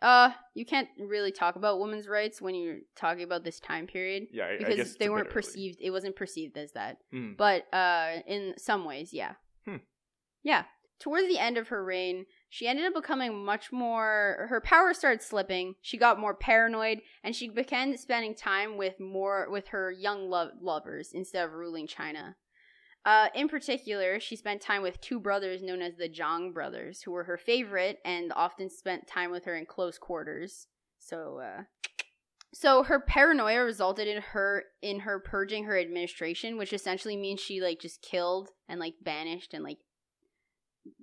Uh, 0.04 0.30
you 0.54 0.66
can't 0.66 0.88
really 0.98 1.32
talk 1.32 1.56
about 1.56 1.80
women's 1.80 2.06
rights 2.06 2.40
when 2.42 2.54
you're 2.54 2.80
talking 2.94 3.24
about 3.24 3.42
this 3.42 3.58
time 3.58 3.86
period 3.86 4.24
Yeah, 4.30 4.44
I, 4.44 4.52
I 4.54 4.58
because 4.58 4.76
guess 4.76 4.96
they 4.98 5.08
weren't 5.08 5.30
perceived. 5.30 5.78
It 5.80 5.90
wasn't 5.90 6.14
perceived 6.14 6.56
as 6.58 6.72
that. 6.72 6.98
Hmm. 7.10 7.32
but 7.38 7.60
uh 7.72 8.20
in 8.26 8.54
some 8.58 8.84
ways 8.84 9.08
yeah 9.14 9.32
Hmm. 9.66 9.76
yeah 10.42 10.64
towards 11.00 11.26
the 11.28 11.38
end 11.38 11.56
of 11.58 11.68
her 11.68 11.82
reign 11.84 12.26
she 12.50 12.68
ended 12.68 12.84
up 12.84 12.94
becoming 12.94 13.44
much 13.44 13.72
more 13.72 14.46
her 14.50 14.60
power 14.60 14.92
started 14.94 15.22
slipping 15.22 15.74
she 15.80 15.96
got 15.96 16.20
more 16.20 16.34
paranoid 16.34 16.98
and 17.24 17.34
she 17.34 17.48
began 17.48 17.96
spending 17.96 18.34
time 18.34 18.76
with 18.76 19.00
more 19.00 19.48
with 19.50 19.68
her 19.68 19.90
young 19.90 20.28
lo- 20.28 20.50
lovers 20.60 21.10
instead 21.14 21.44
of 21.46 21.52
ruling 21.52 21.86
china 21.86 22.36
uh, 23.04 23.28
in 23.34 23.48
particular 23.48 24.18
she 24.18 24.36
spent 24.36 24.60
time 24.60 24.82
with 24.82 25.00
two 25.00 25.20
brothers 25.20 25.62
known 25.62 25.82
as 25.82 25.96
the 25.96 26.08
zhang 26.08 26.52
brothers 26.52 27.02
who 27.02 27.12
were 27.12 27.24
her 27.24 27.36
favorite 27.36 27.98
and 28.04 28.32
often 28.34 28.68
spent 28.68 29.06
time 29.06 29.30
with 29.30 29.44
her 29.44 29.54
in 29.54 29.66
close 29.66 29.98
quarters 29.98 30.66
so 30.98 31.38
uh, 31.38 31.62
so 32.52 32.84
her 32.84 33.00
paranoia 33.00 33.62
resulted 33.64 34.08
in 34.08 34.22
her 34.22 34.64
in 34.82 35.00
her 35.00 35.18
purging 35.18 35.64
her 35.64 35.78
administration 35.78 36.56
which 36.56 36.72
essentially 36.72 37.16
means 37.16 37.40
she 37.40 37.60
like 37.60 37.80
just 37.80 38.00
killed 38.02 38.50
and 38.68 38.80
like 38.80 38.94
banished 39.02 39.54
and 39.54 39.64
like 39.64 39.78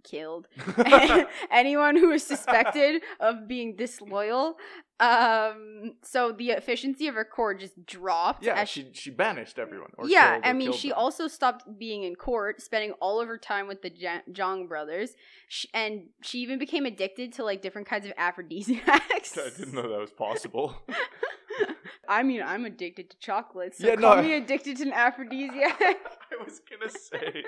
killed 0.03 0.47
anyone 1.51 1.95
who 1.95 2.09
was 2.09 2.23
suspected 2.23 3.01
of 3.19 3.47
being 3.47 3.75
disloyal. 3.75 4.57
Um, 5.01 5.93
so 6.03 6.31
the 6.31 6.51
efficiency 6.51 7.07
of 7.07 7.15
her 7.15 7.25
court 7.25 7.59
just 7.59 7.85
dropped. 7.85 8.45
Yeah, 8.45 8.53
as 8.61 8.69
she 8.69 8.89
she 8.93 9.09
banished 9.09 9.57
everyone. 9.57 9.89
Or 9.97 10.07
yeah, 10.07 10.39
I 10.43 10.53
mean, 10.53 10.71
she 10.73 10.89
them. 10.89 10.97
also 10.99 11.27
stopped 11.27 11.79
being 11.79 12.03
in 12.03 12.15
court, 12.15 12.61
spending 12.61 12.91
all 13.01 13.19
of 13.19 13.27
her 13.27 13.37
time 13.39 13.67
with 13.67 13.81
the 13.81 13.89
Zhang 13.89 14.67
brothers, 14.67 15.11
sh 15.47 15.65
and 15.73 16.09
she 16.21 16.39
even 16.39 16.59
became 16.59 16.85
addicted 16.85 17.33
to 17.33 17.43
like 17.43 17.61
different 17.63 17.87
kinds 17.87 18.05
of 18.05 18.13
aphrodisiacs. 18.15 19.37
I 19.37 19.49
didn't 19.57 19.73
know 19.73 19.89
that 19.89 19.99
was 19.99 20.11
possible. 20.11 20.75
I 22.07 22.23
mean, 22.23 22.41
I'm 22.43 22.65
addicted 22.65 23.09
to 23.11 23.17
chocolate, 23.19 23.75
so 23.75 23.87
Yeah, 23.87 23.95
call 23.95 24.17
no, 24.17 24.21
me 24.21 24.33
I- 24.33 24.37
addicted 24.37 24.77
to 24.77 24.83
an 24.83 24.93
aphrodisiac. 24.93 25.79
I 25.81 26.43
was 26.43 26.59
gonna 26.69 26.91
say 26.91 27.43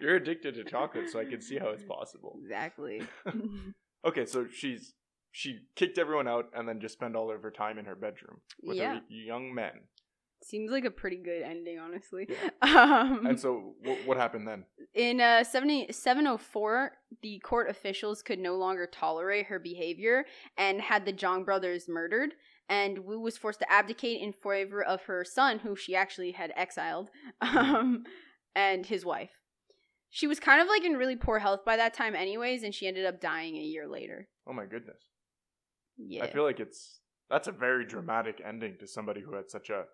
you're 0.00 0.16
addicted 0.16 0.54
to 0.56 0.64
chocolate, 0.64 1.08
so 1.10 1.20
I 1.20 1.24
can 1.24 1.40
see 1.40 1.58
how 1.58 1.68
it's 1.68 1.84
possible. 1.84 2.36
exactly. 2.42 3.02
Okay, 4.04 4.26
so 4.26 4.48
she's 4.52 4.94
she 5.32 5.60
kicked 5.74 5.98
everyone 5.98 6.28
out 6.28 6.46
and 6.54 6.68
then 6.68 6.78
just 6.80 6.94
spent 6.94 7.16
all 7.16 7.30
of 7.32 7.42
her 7.42 7.50
time 7.50 7.78
in 7.78 7.86
her 7.86 7.96
bedroom 7.96 8.40
with 8.62 8.76
Yeah. 8.76 8.94
her 8.96 9.00
young 9.08 9.52
men. 9.54 9.88
Seems 10.44 10.70
like 10.72 10.84
a 10.84 10.90
pretty 10.90 11.18
good 11.18 11.42
ending, 11.42 11.78
honestly. 11.78 12.28
Yeah. 12.28 12.50
Um, 12.62 13.26
And 13.26 13.38
so, 13.38 13.74
wh- 13.84 14.06
what 14.08 14.16
happened 14.16 14.46
then? 14.48 14.64
In 14.92 15.20
uh, 15.20 15.44
70, 15.44 15.92
704, 15.92 16.92
the 17.22 17.38
court 17.40 17.70
officials 17.70 18.22
could 18.22 18.38
no 18.40 18.56
longer 18.56 18.86
tolerate 18.86 19.46
her 19.46 19.58
behavior 19.60 20.24
and 20.58 20.80
had 20.80 21.04
the 21.06 21.12
Zhang 21.12 21.44
brothers 21.44 21.88
murdered. 21.88 22.34
And 22.68 23.00
Wu 23.04 23.20
was 23.20 23.38
forced 23.38 23.60
to 23.60 23.72
abdicate 23.72 24.20
in 24.20 24.32
favor 24.32 24.82
of 24.82 25.02
her 25.04 25.24
son, 25.24 25.60
who 25.60 25.76
she 25.76 25.94
actually 25.94 26.32
had 26.32 26.52
exiled, 26.56 27.10
um, 27.40 28.04
and 28.56 28.84
his 28.86 29.04
wife. 29.04 29.30
She 30.10 30.26
was 30.26 30.40
kind 30.40 30.60
of 30.60 30.68
like 30.68 30.84
in 30.84 30.94
really 30.94 31.16
poor 31.16 31.38
health 31.38 31.60
by 31.64 31.76
that 31.76 31.94
time, 31.94 32.14
anyways, 32.14 32.62
and 32.64 32.74
she 32.74 32.86
ended 32.86 33.06
up 33.06 33.20
dying 33.20 33.56
a 33.56 33.60
year 33.60 33.86
later. 33.88 34.28
Oh 34.46 34.52
my 34.52 34.64
goodness! 34.66 35.02
Yeah. 35.96 36.24
I 36.24 36.26
feel 36.28 36.42
like 36.44 36.60
it's 36.60 37.00
that's 37.30 37.48
a 37.48 37.52
very 37.52 37.84
dramatic 37.86 38.40
ending 38.44 38.76
to 38.80 38.86
somebody 38.86 39.20
who 39.20 39.34
had 39.34 39.50
such 39.50 39.70
a 39.70 39.84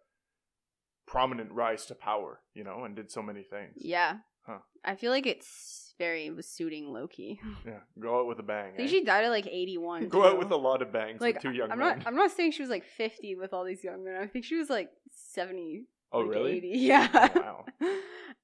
prominent 1.06 1.52
rise 1.52 1.86
to 1.86 1.94
power, 1.94 2.40
you 2.54 2.64
know, 2.64 2.84
and 2.84 2.94
did 2.96 3.10
so 3.10 3.22
many 3.22 3.42
things. 3.42 3.74
yeah. 3.76 4.18
Huh. 4.46 4.58
I 4.82 4.94
feel 4.94 5.10
like 5.12 5.26
it's 5.26 5.94
very 5.98 6.24
it 6.26 6.34
was 6.34 6.46
suiting 6.46 6.90
Loki. 6.90 7.38
Yeah, 7.66 7.80
go 8.00 8.20
out 8.20 8.26
with 8.28 8.38
a 8.38 8.42
bang. 8.42 8.72
I 8.72 8.76
think 8.78 8.88
eh? 8.88 8.92
she 8.92 9.04
died 9.04 9.24
at 9.24 9.30
like 9.30 9.46
81. 9.46 10.08
go 10.08 10.24
out 10.26 10.38
with 10.38 10.50
a 10.50 10.56
lot 10.56 10.80
of 10.80 10.90
bangs 10.90 11.20
like 11.20 11.34
with 11.34 11.42
two 11.42 11.52
young 11.52 11.70
I'm 11.70 11.78
men. 11.78 11.98
not 11.98 12.06
I'm 12.06 12.14
not 12.16 12.30
saying 12.30 12.52
she 12.52 12.62
was 12.62 12.70
like 12.70 12.84
50 12.84 13.34
with 13.34 13.52
all 13.52 13.64
these 13.64 13.84
young 13.84 14.04
men. 14.04 14.16
I 14.16 14.26
think 14.26 14.46
she 14.46 14.56
was 14.56 14.70
like 14.70 14.88
70. 15.10 15.84
oh 16.12 16.20
like 16.20 16.30
really? 16.30 16.52
80. 16.58 16.68
Yeah. 16.74 17.28
Oh, 17.36 17.64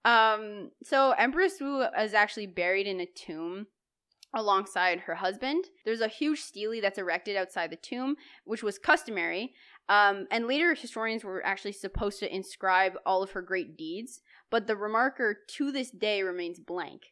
wow. 0.04 0.34
um 0.36 0.70
so 0.82 1.12
Empress 1.12 1.58
Wu 1.58 1.82
is 1.98 2.12
actually 2.12 2.48
buried 2.48 2.86
in 2.86 3.00
a 3.00 3.06
tomb 3.06 3.66
alongside 4.34 5.00
her 5.00 5.14
husband. 5.16 5.64
There's 5.84 6.00
a 6.00 6.08
huge 6.08 6.40
stele 6.40 6.80
that's 6.80 6.98
erected 6.98 7.36
outside 7.36 7.70
the 7.70 7.76
tomb, 7.76 8.16
which 8.44 8.62
was 8.62 8.78
customary. 8.78 9.54
Um, 9.88 10.26
and 10.30 10.46
later 10.46 10.74
historians 10.74 11.24
were 11.24 11.44
actually 11.44 11.72
supposed 11.72 12.18
to 12.20 12.34
inscribe 12.34 12.94
all 13.04 13.22
of 13.22 13.32
her 13.32 13.42
great 13.42 13.76
deeds, 13.76 14.20
but 14.50 14.66
the 14.66 14.74
remarker 14.74 15.34
to 15.56 15.70
this 15.70 15.90
day 15.90 16.22
remains 16.22 16.58
blank. 16.58 17.02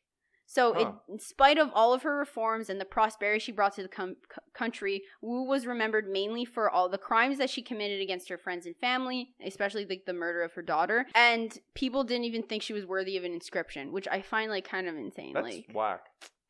So, 0.46 0.74
it, 0.74 0.87
in 1.08 1.18
spite 1.18 1.56
of 1.56 1.70
all 1.72 1.94
of 1.94 2.02
her 2.02 2.14
reforms 2.18 2.68
and 2.68 2.78
the 2.78 2.85
prosperity 2.85 3.38
she 3.38 3.52
brought 3.52 3.74
to 3.76 3.82
the 3.82 3.88
com- 3.88 4.16
c- 4.30 4.40
country, 4.52 5.02
Wu 5.22 5.44
was 5.44 5.66
remembered 5.66 6.06
mainly 6.11 6.44
for 6.44 6.68
all 6.68 6.90
the 6.90 6.98
crimes 6.98 7.38
that 7.38 7.48
she 7.48 7.62
committed 7.62 8.02
against 8.02 8.28
her 8.28 8.37
friends 8.37 8.66
and 8.66 8.76
family, 8.76 9.30
especially 9.42 9.87
like 9.87 10.02
the 10.04 10.12
murder 10.12 10.42
of 10.42 10.52
her 10.52 10.61
daughter. 10.61 11.06
And 11.14 11.56
people 11.74 12.04
didn't 12.04 12.24
even 12.24 12.42
think 12.42 12.62
she 12.62 12.74
was 12.74 12.85
worthy 12.85 13.16
of 13.16 13.24
an 13.24 13.32
inscription, 13.32 13.92
which 13.92 14.06
I 14.08 14.20
find 14.20 14.50
like 14.50 14.68
kind 14.68 14.88
of 14.88 14.96
insane. 14.96 15.32
That's 15.32 15.44
like 15.44 15.68
whack. 15.72 16.02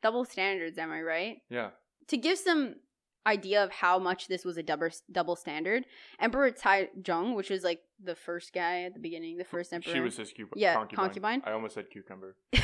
Double 0.03 0.25
standards, 0.25 0.77
am 0.77 0.91
I 0.91 1.01
right? 1.01 1.37
Yeah. 1.49 1.69
To 2.09 2.17
give 2.17 2.37
some 2.37 2.75
idea 3.25 3.63
of 3.63 3.71
how 3.71 3.97
much 3.99 4.27
this 4.27 4.43
was 4.43 4.57
a 4.57 4.63
double 4.63 4.89
double 5.11 5.35
standard, 5.37 5.85
Emperor 6.19 6.51
Tai 6.51 6.89
Zhong, 7.01 7.35
which 7.35 7.49
was 7.49 7.63
like 7.63 7.79
the 8.03 8.15
first 8.15 8.51
guy 8.53 8.83
at 8.83 8.93
the 8.93 8.99
beginning, 8.99 9.37
the 9.37 9.45
first 9.45 9.71
emperor. 9.73 9.93
She 9.93 9.99
was 10.01 10.17
his 10.17 10.31
cu- 10.33 10.47
Yeah, 10.55 10.73
concubine. 10.75 11.05
concubine. 11.05 11.41
I 11.45 11.51
almost 11.53 11.75
said 11.75 11.89
cucumber. 11.89 12.35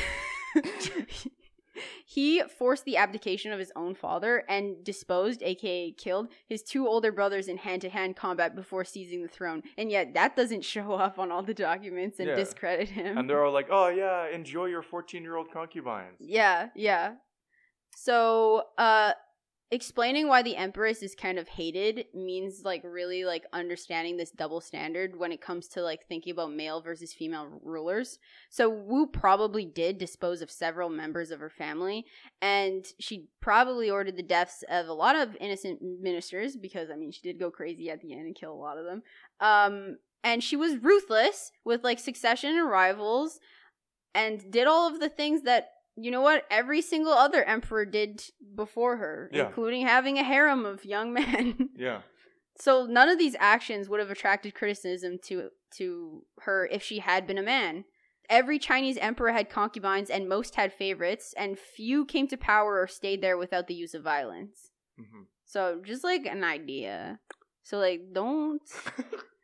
he 2.04 2.42
forced 2.58 2.84
the 2.84 2.96
abdication 2.98 3.52
of 3.52 3.58
his 3.58 3.72
own 3.76 3.94
father 3.94 4.44
and 4.48 4.84
disposed, 4.84 5.42
aka 5.42 5.92
killed, 5.92 6.28
his 6.46 6.62
two 6.62 6.86
older 6.86 7.10
brothers 7.12 7.48
in 7.48 7.56
hand 7.56 7.80
to 7.82 7.88
hand 7.88 8.16
combat 8.16 8.54
before 8.54 8.84
seizing 8.84 9.22
the 9.22 9.28
throne. 9.28 9.62
And 9.78 9.90
yet 9.90 10.12
that 10.14 10.36
doesn't 10.36 10.64
show 10.64 10.92
up 10.92 11.18
on 11.18 11.30
all 11.32 11.42
the 11.42 11.54
documents 11.54 12.18
and 12.18 12.28
Yeah. 12.28 12.34
discredit 12.36 12.90
him. 12.90 13.16
and 13.16 13.30
they're 13.30 13.44
all 13.44 13.52
like, 13.52 13.68
"Oh 13.70 13.88
yeah, 13.88 14.28
enjoy 14.28 14.66
your 14.66 14.82
14-year-old 14.82 15.50
concubines." 15.52 16.16
Yeah, 16.20 16.68
yeah. 16.74 17.14
So, 18.02 18.64
uh 18.78 19.12
explaining 19.72 20.26
why 20.26 20.42
the 20.42 20.56
empress 20.56 21.00
is 21.00 21.14
kind 21.14 21.38
of 21.38 21.46
hated 21.46 22.06
means 22.12 22.62
like 22.64 22.82
really 22.82 23.24
like 23.24 23.44
understanding 23.52 24.16
this 24.16 24.32
double 24.32 24.60
standard 24.60 25.16
when 25.16 25.30
it 25.30 25.40
comes 25.40 25.68
to 25.68 25.80
like 25.80 26.04
thinking 26.08 26.32
about 26.32 26.52
male 26.52 26.80
versus 26.80 27.12
female 27.12 27.46
rulers. 27.62 28.18
So 28.48 28.68
Wu 28.68 29.06
probably 29.06 29.64
did 29.64 29.96
dispose 29.96 30.42
of 30.42 30.50
several 30.50 30.88
members 30.88 31.30
of 31.30 31.38
her 31.38 31.50
family 31.50 32.04
and 32.42 32.84
she 32.98 33.28
probably 33.40 33.88
ordered 33.88 34.16
the 34.16 34.24
deaths 34.24 34.64
of 34.68 34.88
a 34.88 34.92
lot 34.92 35.14
of 35.14 35.36
innocent 35.38 35.80
ministers 35.80 36.56
because 36.56 36.90
I 36.90 36.96
mean 36.96 37.12
she 37.12 37.22
did 37.22 37.38
go 37.38 37.50
crazy 37.50 37.90
at 37.90 38.00
the 38.00 38.12
end 38.12 38.26
and 38.26 38.34
kill 38.34 38.52
a 38.52 38.54
lot 38.54 38.76
of 38.76 38.86
them. 38.86 39.02
Um 39.38 39.98
and 40.24 40.42
she 40.42 40.56
was 40.56 40.82
ruthless 40.82 41.52
with 41.64 41.84
like 41.84 42.00
succession 42.00 42.56
and 42.58 42.68
rivals 42.68 43.38
and 44.16 44.50
did 44.50 44.66
all 44.66 44.92
of 44.92 44.98
the 44.98 45.08
things 45.08 45.42
that 45.42 45.68
you 46.02 46.10
know 46.10 46.20
what? 46.20 46.44
Every 46.50 46.82
single 46.82 47.12
other 47.12 47.42
emperor 47.44 47.84
did 47.86 48.22
before 48.54 48.96
her 48.98 49.30
Yeah. 49.32 49.46
including 49.46 49.86
having 49.86 50.18
a 50.18 50.24
harem 50.24 50.64
of 50.64 50.84
young 50.84 51.12
men. 51.20 51.70
Yeah. 51.76 52.02
so 52.58 52.86
none 52.86 53.08
of 53.08 53.18
these 53.18 53.36
actions 53.38 53.88
would 53.88 54.00
have 54.00 54.10
attracted 54.10 54.54
criticism 54.54 55.18
to 55.24 55.50
to 55.78 56.24
her 56.40 56.66
if 56.70 56.82
she 56.82 56.98
had 56.98 57.26
been 57.26 57.38
a 57.38 57.42
man. 57.42 57.84
Every 58.28 58.58
chinese 58.58 58.96
emperor 58.98 59.32
had 59.32 59.50
concubines 59.50 60.10
and 60.10 60.28
most 60.28 60.54
had 60.54 60.72
favorites 60.72 61.34
and 61.36 61.58
few 61.58 62.04
came 62.04 62.28
to 62.28 62.36
power 62.36 62.80
or 62.80 62.86
stayed 62.86 63.22
there 63.22 63.36
without 63.38 63.66
the 63.66 63.74
use 63.74 63.94
of 63.94 64.02
violence. 64.02 64.70
Hmm 64.98 65.22
so 65.44 65.80
just 65.84 66.04
like 66.04 66.26
an 66.26 66.44
idea. 66.44 67.18
So 67.64 67.78
like 67.78 68.12
don't 68.12 68.62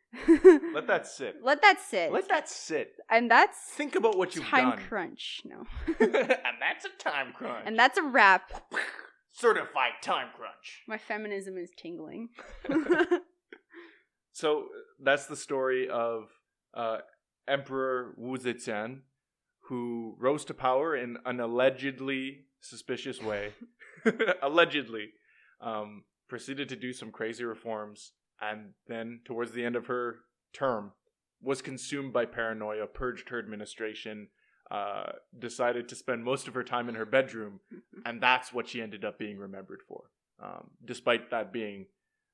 Let 0.73 0.87
that 0.87 1.05
sit. 1.07 1.35
let 1.43 1.61
that 1.61 1.79
sit 1.81 2.11
Let 2.11 2.29
that 2.29 2.47
sit. 2.49 2.93
and 3.09 3.29
that's 3.29 3.57
Think 3.75 3.95
about 3.95 4.17
what 4.17 4.35
you've 4.35 4.45
time 4.45 4.71
done. 4.71 4.79
crunch 4.87 5.41
no 5.45 5.65
and 5.99 6.57
that's 6.61 6.85
a 6.85 6.89
time 7.03 7.33
crunch. 7.33 7.63
and 7.65 7.77
that's 7.77 7.97
a 7.97 8.03
wrap 8.03 8.51
certified 9.31 9.91
time 10.01 10.27
crunch. 10.35 10.83
My 10.87 10.97
feminism 10.97 11.57
is 11.57 11.69
tingling. 11.77 12.29
So 14.31 14.65
that's 15.01 15.25
the 15.25 15.35
story 15.35 15.89
of 15.89 16.29
uh, 16.73 16.99
Emperor 17.47 18.13
Wu 18.17 18.37
Zetian, 18.37 18.99
who 19.69 20.15
rose 20.19 20.45
to 20.45 20.53
power 20.53 20.95
in 20.95 21.17
an 21.25 21.39
allegedly 21.39 22.45
suspicious 22.61 23.21
way. 23.21 23.53
allegedly, 24.41 25.09
um, 25.59 26.03
proceeded 26.29 26.69
to 26.69 26.75
do 26.75 26.93
some 26.93 27.11
crazy 27.11 27.43
reforms, 27.43 28.11
and 28.41 28.73
then 28.87 29.21
towards 29.25 29.51
the 29.51 29.65
end 29.65 29.75
of 29.75 29.87
her 29.87 30.19
term, 30.53 30.91
was 31.41 31.61
consumed 31.61 32.13
by 32.13 32.25
paranoia, 32.25 32.87
purged 32.87 33.29
her 33.29 33.39
administration, 33.39 34.27
uh, 34.71 35.11
decided 35.37 35.87
to 35.87 35.95
spend 35.95 36.23
most 36.23 36.47
of 36.47 36.53
her 36.53 36.63
time 36.63 36.89
in 36.89 36.95
her 36.95 37.05
bedroom, 37.05 37.59
and 38.05 38.21
that's 38.21 38.51
what 38.51 38.67
she 38.67 38.81
ended 38.81 39.05
up 39.05 39.17
being 39.19 39.37
remembered 39.37 39.81
for. 39.87 40.05
Um, 40.41 40.71
despite 40.85 41.31
that 41.31 41.51
being 41.51 41.87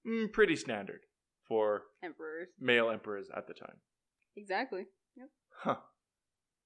mm, 0.06 0.32
pretty 0.32 0.56
standard 0.56 1.02
for 1.48 1.84
Emperors. 2.04 2.50
male 2.60 2.90
emperors 2.90 3.28
at 3.36 3.48
the 3.48 3.54
time. 3.54 3.78
Exactly. 4.36 4.88
Huh. 5.56 5.76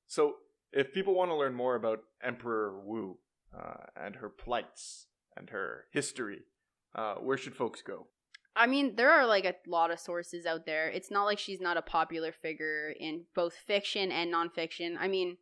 So, 0.07 0.35
if 0.71 0.93
people 0.93 1.13
want 1.13 1.29
to 1.29 1.35
learn 1.35 1.53
more 1.53 1.75
about 1.75 1.99
Emperor 2.23 2.79
Wu 2.83 3.17
uh, 3.55 3.85
and 3.95 4.15
her 4.15 4.29
plights 4.29 5.07
and 5.35 5.49
her 5.49 5.85
history, 5.91 6.43
uh, 6.95 7.15
where 7.15 7.37
should 7.37 7.55
folks 7.55 7.81
go? 7.81 8.07
I 8.57 8.67
mean, 8.67 8.95
there 8.95 9.11
are 9.11 9.25
like 9.25 9.45
a 9.45 9.55
lot 9.67 9.91
of 9.91 9.99
sources 9.99 10.45
out 10.45 10.65
there. 10.65 10.89
It's 10.89 11.11
not 11.11 11.25
like 11.25 11.39
she's 11.39 11.61
not 11.61 11.77
a 11.77 11.81
popular 11.81 12.31
figure 12.31 12.93
in 12.99 13.23
both 13.35 13.53
fiction 13.53 14.11
and 14.11 14.33
nonfiction. 14.33 14.95
I 14.99 15.07
mean, 15.07 15.37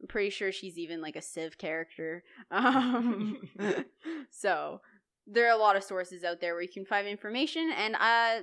I'm 0.00 0.08
pretty 0.08 0.30
sure 0.30 0.52
she's 0.52 0.78
even 0.78 1.00
like 1.00 1.16
a 1.16 1.22
Civ 1.22 1.58
character. 1.58 2.22
Um, 2.50 3.38
so 4.30 4.80
there 5.26 5.46
are 5.46 5.56
a 5.56 5.60
lot 5.60 5.76
of 5.76 5.84
sources 5.84 6.24
out 6.24 6.40
there 6.40 6.54
where 6.54 6.62
you 6.62 6.68
can 6.68 6.84
find 6.84 7.06
information, 7.06 7.70
and 7.76 7.94
uh, 7.94 8.42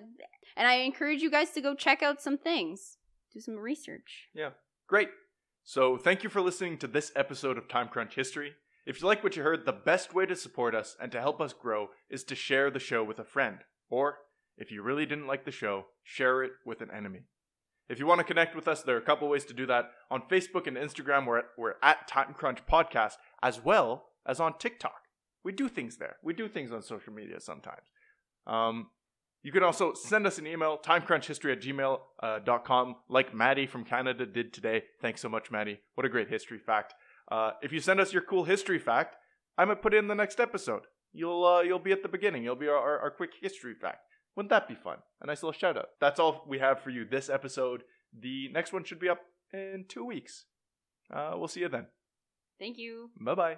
and 0.55 0.68
I 0.68 0.76
encourage 0.76 1.22
you 1.22 1.30
guys 1.30 1.51
to 1.51 1.61
go 1.61 1.76
check 1.76 2.01
out 2.01 2.22
some 2.22 2.38
things, 2.38 2.97
do 3.34 3.41
some 3.41 3.57
research. 3.57 4.30
Yeah, 4.34 4.51
great. 4.88 5.09
So, 5.63 5.97
thank 5.97 6.24
you 6.24 6.30
for 6.30 6.41
listening 6.41 6.78
to 6.78 6.88
this 6.88 7.11
episode 7.15 7.57
of 7.57 7.68
Time 7.68 7.89
Crunch 7.89 8.15
History. 8.15 8.53
If 8.86 9.01
you 9.01 9.07
like 9.07 9.22
what 9.22 9.36
you 9.36 9.43
heard, 9.43 9.65
the 9.65 9.74
best 9.74 10.13
way 10.13 10.26
to 10.26 10.36
support 10.36 10.74
us 10.74 10.95
and 11.01 11.11
to 11.11 11.20
help 11.20 11.41
us 11.41 11.51
grow 11.51 11.89
is 12.09 12.24
to 12.26 12.36
share 12.36 12.72
the 12.72 12.80
show 12.80 13.03
with 13.03 13.20
a 13.20 13.26
friend. 13.26 13.59
Or, 13.89 14.17
if 14.57 14.71
you 14.71 14.81
really 14.81 15.05
didn't 15.05 15.27
like 15.27 15.45
the 15.45 15.51
show, 15.51 15.85
share 16.03 16.43
it 16.43 16.51
with 16.65 16.81
an 16.81 16.89
enemy. 16.95 17.21
If 17.89 17.99
you 17.99 18.05
want 18.05 18.19
to 18.19 18.25
connect 18.25 18.55
with 18.55 18.67
us, 18.67 18.81
there 18.83 18.95
are 18.95 18.99
a 18.99 19.05
couple 19.05 19.29
ways 19.29 19.45
to 19.45 19.53
do 19.53 19.65
that. 19.67 19.91
On 20.11 20.21
Facebook 20.29 20.67
and 20.67 20.75
Instagram, 20.75 21.25
we're 21.25 21.39
at, 21.39 21.45
we're 21.57 21.75
at 21.81 22.07
Time 22.07 22.33
Crunch 22.33 22.59
Podcast, 22.65 23.13
as 23.41 23.63
well 23.63 24.09
as 24.25 24.39
on 24.39 24.57
TikTok. 24.57 25.01
We 25.43 25.53
do 25.53 25.69
things 25.69 25.97
there. 25.97 26.17
We 26.21 26.33
do 26.33 26.49
things 26.49 26.73
on 26.73 26.81
social 26.81 27.13
media 27.13 27.39
sometimes. 27.39 27.88
Um, 28.45 28.88
you 29.43 29.53
can 29.53 29.63
also 29.63 29.93
send 29.93 30.27
us 30.27 30.38
an 30.38 30.47
email, 30.47 30.77
timecrunchhistory 30.77 31.53
at 31.53 31.61
gmail.com, 31.61 32.95
like 33.07 33.33
Maddie 33.33 33.67
from 33.67 33.85
Canada 33.85 34.25
did 34.25 34.51
today. 34.51 34.83
Thanks 35.01 35.21
so 35.21 35.29
much, 35.29 35.51
Maddie. 35.51 35.79
What 35.95 36.05
a 36.05 36.09
great 36.09 36.27
history 36.27 36.59
fact. 36.59 36.93
Uh, 37.31 37.51
if 37.61 37.71
you 37.71 37.79
send 37.79 38.01
us 38.01 38.11
your 38.11 38.23
cool 38.23 38.43
history 38.43 38.79
fact, 38.79 39.15
I 39.57 39.63
might 39.63 39.81
put 39.81 39.93
it 39.93 39.97
in 39.97 40.07
the 40.07 40.15
next 40.15 40.41
episode. 40.41 40.83
You'll 41.14 41.45
uh, 41.45 41.62
you'll 41.62 41.80
be 41.80 41.91
at 41.91 42.03
the 42.03 42.10
beginning. 42.10 42.43
You'll 42.43 42.55
be 42.55 42.68
our, 42.68 42.78
our, 42.78 42.99
our 42.99 43.12
quick 43.12 43.32
history 43.41 43.74
fact. 43.74 43.99
Wouldn't 44.36 44.51
that 44.51 44.68
be 44.68 44.76
fun? 44.76 44.97
A 45.22 45.26
nice 45.26 45.41
little 45.41 45.58
shout 45.58 45.78
out. 45.78 45.89
That's 45.99 46.20
all 46.20 46.43
we 46.47 46.60
have 46.60 46.82
for 46.82 46.91
you 46.91 47.05
this 47.05 47.30
episode. 47.30 47.84
The 48.18 48.49
next 48.53 48.72
one 48.72 48.84
should 48.84 48.99
be 48.99 49.10
up 49.10 49.22
in 49.51 49.86
two 49.88 50.05
weeks. 50.05 50.45
Uh, 51.14 51.34
we'll 51.36 51.47
see 51.47 51.62
you 51.62 51.70
then. 51.70 51.88
Thank 52.60 52.78
you. 52.78 53.10
Bye 53.20 53.36
bye. 53.36 53.58